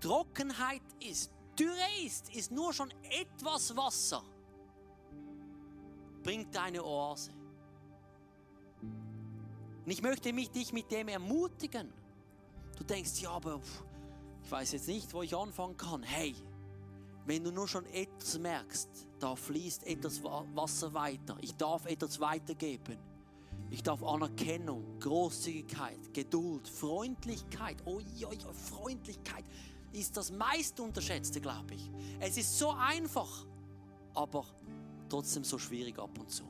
Trockenheit 0.01 0.83
ist, 1.01 1.33
Dürre 1.59 2.05
ist, 2.05 2.35
ist 2.35 2.51
nur 2.51 2.73
schon 2.73 2.93
etwas 3.03 3.77
Wasser, 3.77 4.25
bringt 6.23 6.55
deine 6.55 6.83
Oase. 6.83 7.31
Und 9.85 9.91
ich 9.91 10.03
möchte 10.03 10.33
mich 10.33 10.51
dich 10.51 10.73
mit 10.73 10.91
dem 10.91 11.09
ermutigen. 11.09 11.93
Du 12.77 12.85
denkst, 12.85 13.21
ja, 13.21 13.31
aber 13.31 13.61
ich 14.43 14.51
weiß 14.51 14.73
jetzt 14.73 14.89
nicht, 14.89 15.13
wo 15.13 15.23
ich 15.23 15.37
anfangen 15.37 15.77
kann. 15.77 16.03
Hey, 16.03 16.35
wenn 17.27 17.45
du 17.45 17.53
nur 17.53 17.69
schon 17.69 17.87
etwas 17.87 18.39
merkst, 18.39 18.89
da 19.23 19.37
fließt 19.37 19.87
etwas 19.87 20.23
Wasser 20.25 20.93
weiter. 20.95 21.37
Ich 21.41 21.55
darf 21.55 21.87
etwas 21.87 22.19
weitergeben. 22.19 22.99
Ich 23.71 23.83
darf 23.83 24.03
Anerkennung, 24.03 24.99
Großzügigkeit, 24.99 26.13
Geduld, 26.13 26.67
Freundlichkeit. 26.67 27.77
Oh 27.85 28.01
ja, 28.17 28.33
ja, 28.33 28.53
Freundlichkeit 28.53 29.45
ist 29.93 30.17
das 30.17 30.33
meist 30.33 30.81
unterschätzte, 30.81 31.41
glaube 31.41 31.75
ich. 31.75 31.91
Es 32.19 32.37
ist 32.37 32.59
so 32.59 32.71
einfach, 32.71 33.47
aber 34.15 34.45
trotzdem 35.09 35.45
so 35.45 35.57
schwierig 35.59 35.99
ab 35.99 36.19
und 36.19 36.31
zu. 36.31 36.45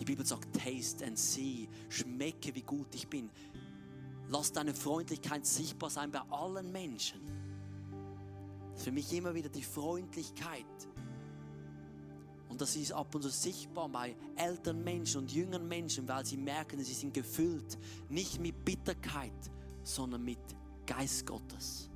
Die 0.00 0.04
Bibel 0.04 0.24
sagt, 0.24 0.56
taste 0.56 1.04
and 1.04 1.18
see, 1.18 1.68
schmecke, 1.90 2.54
wie 2.54 2.62
gut 2.62 2.94
ich 2.94 3.06
bin. 3.08 3.30
Lass 4.28 4.52
deine 4.52 4.72
Freundlichkeit 4.72 5.44
sichtbar 5.44 5.90
sein 5.90 6.10
bei 6.10 6.22
allen 6.30 6.72
Menschen. 6.72 7.20
Ist 8.74 8.84
für 8.84 8.92
mich 8.92 9.12
immer 9.12 9.34
wieder 9.34 9.48
die 9.48 9.62
Freundlichkeit. 9.62 10.64
Und 12.48 12.60
das 12.60 12.76
ist 12.76 12.92
ab 12.92 13.14
und 13.14 13.22
zu 13.22 13.30
sichtbar 13.30 13.88
bei 13.88 14.14
älteren 14.36 14.84
Menschen 14.84 15.22
und 15.22 15.32
jüngeren 15.32 15.66
Menschen, 15.66 16.06
weil 16.06 16.26
sie 16.26 16.36
merken, 16.36 16.82
sie 16.84 16.92
sind 16.92 17.14
gefüllt, 17.14 17.78
nicht 18.10 18.40
mit 18.40 18.62
Bitterkeit, 18.64 19.32
sondern 19.84 20.22
mit 20.22 20.38
Geist 20.86 21.26
Gottes. 21.26 21.88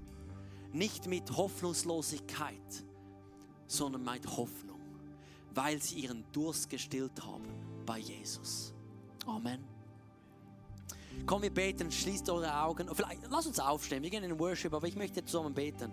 Nicht 0.72 1.06
mit 1.06 1.30
Hoffnungslosigkeit, 1.36 2.84
sondern 3.66 4.04
mit 4.04 4.26
Hoffnung, 4.26 4.80
weil 5.54 5.82
sie 5.82 6.00
ihren 6.00 6.24
Durst 6.32 6.70
gestillt 6.70 7.22
haben 7.22 7.44
bei 7.84 7.98
Jesus. 7.98 8.72
Amen. 9.26 9.62
Komm, 11.24 11.42
wir 11.42 11.52
beten, 11.52 11.90
schließt 11.90 12.28
eure 12.30 12.62
Augen. 12.62 12.88
Vielleicht, 12.94 13.22
lass 13.30 13.46
uns 13.46 13.58
aufstehen, 13.58 14.02
wir 14.02 14.10
gehen 14.10 14.22
in 14.22 14.30
den 14.30 14.38
Worship, 14.38 14.72
aber 14.72 14.86
ich 14.86 14.96
möchte 14.96 15.24
zusammen 15.24 15.54
beten. 15.54 15.90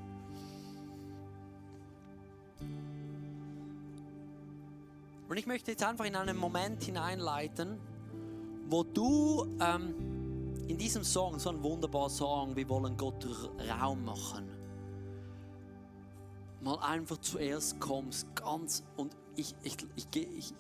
Und 5.34 5.40
ich 5.40 5.48
möchte 5.48 5.72
jetzt 5.72 5.84
einfach 5.84 6.06
in 6.06 6.16
einen 6.16 6.38
Moment 6.38 6.84
hineinleiten, 6.84 7.80
wo 8.70 8.84
du 8.84 9.48
ähm, 9.60 9.96
in 10.68 10.78
diesem 10.78 11.04
Song, 11.04 11.40
so 11.40 11.50
ein 11.50 11.64
wunderbarer 11.64 12.12
Song, 12.12 12.56
wir 12.56 12.70
wollen 12.70 12.96
Gott 12.96 13.26
Raum 13.68 14.06
machen, 14.06 14.48
mal 16.62 16.78
einfach 16.82 17.18
zuerst 17.18 17.80
kommst, 17.80 18.28
ganz, 18.36 18.84
und 18.96 19.18
ich, 19.36 19.56
ich, 19.64 19.78
ich, 19.96 20.06
ich, 20.16 20.54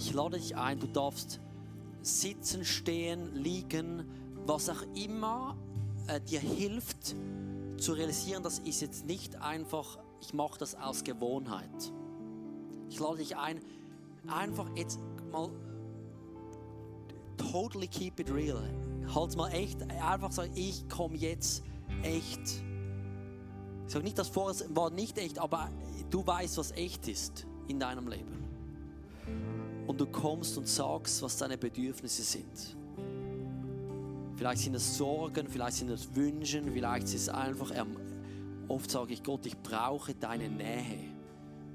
ich 0.00 0.12
lade 0.12 0.36
dich 0.36 0.56
ein, 0.56 0.80
du 0.80 0.88
darfst 0.88 1.38
sitzen, 2.00 2.64
stehen, 2.64 3.36
liegen, 3.36 4.04
was 4.46 4.68
auch 4.68 4.82
immer 4.96 5.56
äh, 6.08 6.20
dir 6.20 6.40
hilft 6.40 7.14
zu 7.76 7.92
realisieren, 7.92 8.42
das 8.42 8.58
ist 8.58 8.80
jetzt 8.80 9.06
nicht 9.06 9.40
einfach 9.40 9.96
ich 10.20 10.34
mache 10.34 10.58
das 10.58 10.74
aus 10.74 11.04
Gewohnheit. 11.04 11.92
Ich 12.88 12.98
lade 12.98 13.18
dich 13.18 13.36
ein, 13.36 13.60
einfach 14.28 14.68
jetzt 14.76 14.98
mal 15.30 15.50
totally 17.36 17.88
keep 17.88 18.20
it 18.20 18.30
real. 18.32 18.62
Halt 19.14 19.36
mal 19.36 19.48
echt, 19.50 19.82
einfach 19.90 20.32
sagen, 20.32 20.52
ich 20.54 20.88
komme 20.88 21.16
jetzt 21.16 21.62
echt. 22.02 22.62
Ich 23.86 23.92
sage 23.92 24.04
nicht, 24.04 24.18
das 24.18 24.28
vorher 24.28 24.54
war 24.70 24.90
nicht 24.90 25.18
echt, 25.18 25.38
aber 25.38 25.68
du 26.10 26.26
weißt, 26.26 26.58
was 26.58 26.72
echt 26.72 27.08
ist 27.08 27.46
in 27.68 27.78
deinem 27.78 28.08
Leben. 28.08 28.42
Und 29.86 30.00
du 30.00 30.06
kommst 30.06 30.56
und 30.56 30.68
sagst, 30.68 31.20
was 31.22 31.36
deine 31.36 31.58
Bedürfnisse 31.58 32.22
sind. 32.22 32.76
Vielleicht 34.36 34.62
sind 34.62 34.74
es 34.74 34.96
Sorgen, 34.96 35.46
vielleicht 35.46 35.76
sind 35.76 35.90
es 35.90 36.14
Wünschen, 36.14 36.72
vielleicht 36.72 37.06
ist 37.06 37.14
es 37.14 37.28
einfach, 37.28 37.70
oft 38.68 38.90
sage 38.90 39.12
ich 39.12 39.22
Gott, 39.22 39.44
ich 39.46 39.58
brauche 39.58 40.14
deine 40.14 40.48
Nähe. 40.48 41.12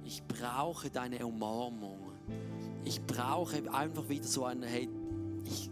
Ich 0.03 0.23
brauche 0.23 0.89
deine 0.89 1.25
Umarmung. 1.25 2.06
Ich 2.87 3.05
brauche 3.05 3.61
einfach 3.73 4.07
wieder 4.07 4.23
so 4.23 4.45
ein, 4.45 4.63
hey, 4.63 4.87
ich, 5.43 5.69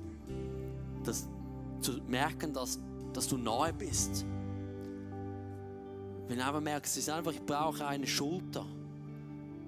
das, 1.05 1.29
zu 1.79 1.93
merken, 2.09 2.51
dass, 2.51 2.77
dass 3.13 3.29
du 3.29 3.37
nahe 3.37 3.71
bist. 3.71 4.25
Wenn 6.27 6.39
du 6.39 6.43
aber 6.43 6.59
merkst, 6.59 6.97
es 6.97 7.03
ist 7.03 7.09
einfach, 7.09 7.31
ich 7.31 7.41
brauche 7.41 7.87
eine 7.87 8.05
Schulter, 8.05 8.65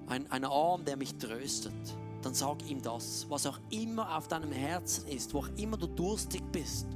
ein, 0.08 0.30
einen 0.30 0.44
Arm, 0.44 0.84
der 0.84 0.98
mich 0.98 1.14
tröstet, 1.14 1.72
dann 2.20 2.34
sag 2.34 2.68
ihm 2.68 2.82
das, 2.82 3.24
was 3.30 3.46
auch 3.46 3.58
immer 3.70 4.14
auf 4.14 4.28
deinem 4.28 4.52
Herzen 4.52 5.08
ist, 5.08 5.32
wo 5.32 5.38
auch 5.38 5.48
immer 5.56 5.78
du 5.78 5.86
durstig 5.86 6.42
bist. 6.52 6.86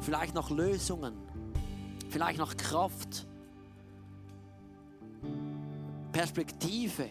Vielleicht 0.00 0.32
nach 0.32 0.48
Lösungen, 0.50 1.14
vielleicht 2.08 2.38
nach 2.38 2.56
Kraft, 2.56 3.26
Perspektive, 6.12 7.08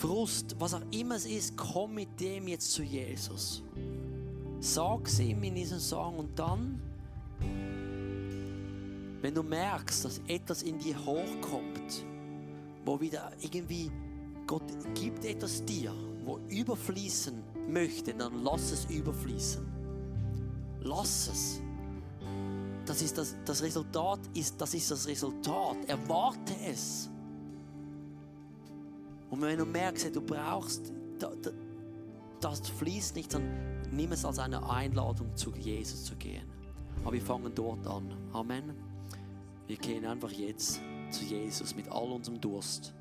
Frust, 0.00 0.56
was 0.58 0.72
auch 0.72 0.80
immer 0.92 1.16
es 1.16 1.26
ist, 1.26 1.58
komm 1.58 1.96
mit 1.96 2.18
dem 2.18 2.48
jetzt 2.48 2.72
zu 2.72 2.82
Jesus. 2.82 3.62
Sag 4.58 5.06
es 5.06 5.20
ihm 5.20 5.42
in 5.42 5.54
diesem 5.54 5.78
Song 5.78 6.18
und 6.18 6.38
dann, 6.38 6.80
wenn 9.20 9.34
du 9.34 9.42
merkst, 9.42 10.06
dass 10.06 10.22
etwas 10.26 10.62
in 10.62 10.78
dir 10.78 10.96
hochkommt, 11.04 12.06
wo 12.86 12.98
wieder 12.98 13.30
irgendwie 13.42 13.92
Gott 14.46 14.62
gibt 14.94 15.22
etwas 15.26 15.62
dir, 15.66 15.92
wo 16.24 16.38
überfließen 16.48 17.42
möchte, 17.68 18.14
dann 18.14 18.42
lass 18.42 18.72
es 18.72 18.86
überfließen. 18.86 19.66
Lass 20.80 21.28
es. 21.28 21.60
Das 22.86 23.02
ist 23.02 23.18
das, 23.18 23.36
das 23.44 23.62
Resultat 23.62 24.20
ist, 24.32 24.58
das 24.58 24.72
ist 24.72 24.90
das 24.90 25.06
Resultat. 25.06 25.76
Erwarte 25.86 26.54
es. 26.66 27.09
Und 29.30 29.40
wenn 29.42 29.58
du 29.58 29.64
merkst, 29.64 30.14
du 30.14 30.20
brauchst, 30.20 30.92
das 32.40 32.68
fließt 32.68 33.16
nicht, 33.16 33.32
dann 33.32 33.42
nimm 33.92 34.12
es 34.12 34.24
als 34.24 34.38
eine 34.38 34.68
Einladung, 34.68 35.34
zu 35.36 35.52
Jesus 35.56 36.04
zu 36.04 36.16
gehen. 36.16 36.44
Aber 37.04 37.12
wir 37.12 37.22
fangen 37.22 37.52
dort 37.54 37.86
an. 37.86 38.12
Amen. 38.32 38.74
Wir 39.66 39.76
gehen 39.76 40.04
einfach 40.04 40.30
jetzt 40.32 40.80
zu 41.10 41.24
Jesus 41.24 41.76
mit 41.76 41.90
all 41.90 42.10
unserem 42.10 42.40
Durst 42.40 42.92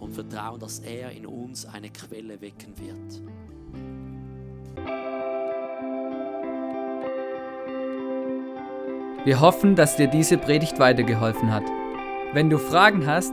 und 0.00 0.12
vertrauen, 0.12 0.60
dass 0.60 0.78
er 0.80 1.12
in 1.12 1.26
uns 1.26 1.66
eine 1.66 1.90
Quelle 1.90 2.40
wecken 2.40 2.74
wird. 2.78 3.22
Wir 9.24 9.40
hoffen, 9.40 9.74
dass 9.74 9.96
dir 9.96 10.06
diese 10.06 10.38
Predigt 10.38 10.78
weitergeholfen 10.78 11.52
hat. 11.52 11.64
Wenn 12.32 12.48
du 12.48 12.58
Fragen 12.58 13.06
hast, 13.06 13.32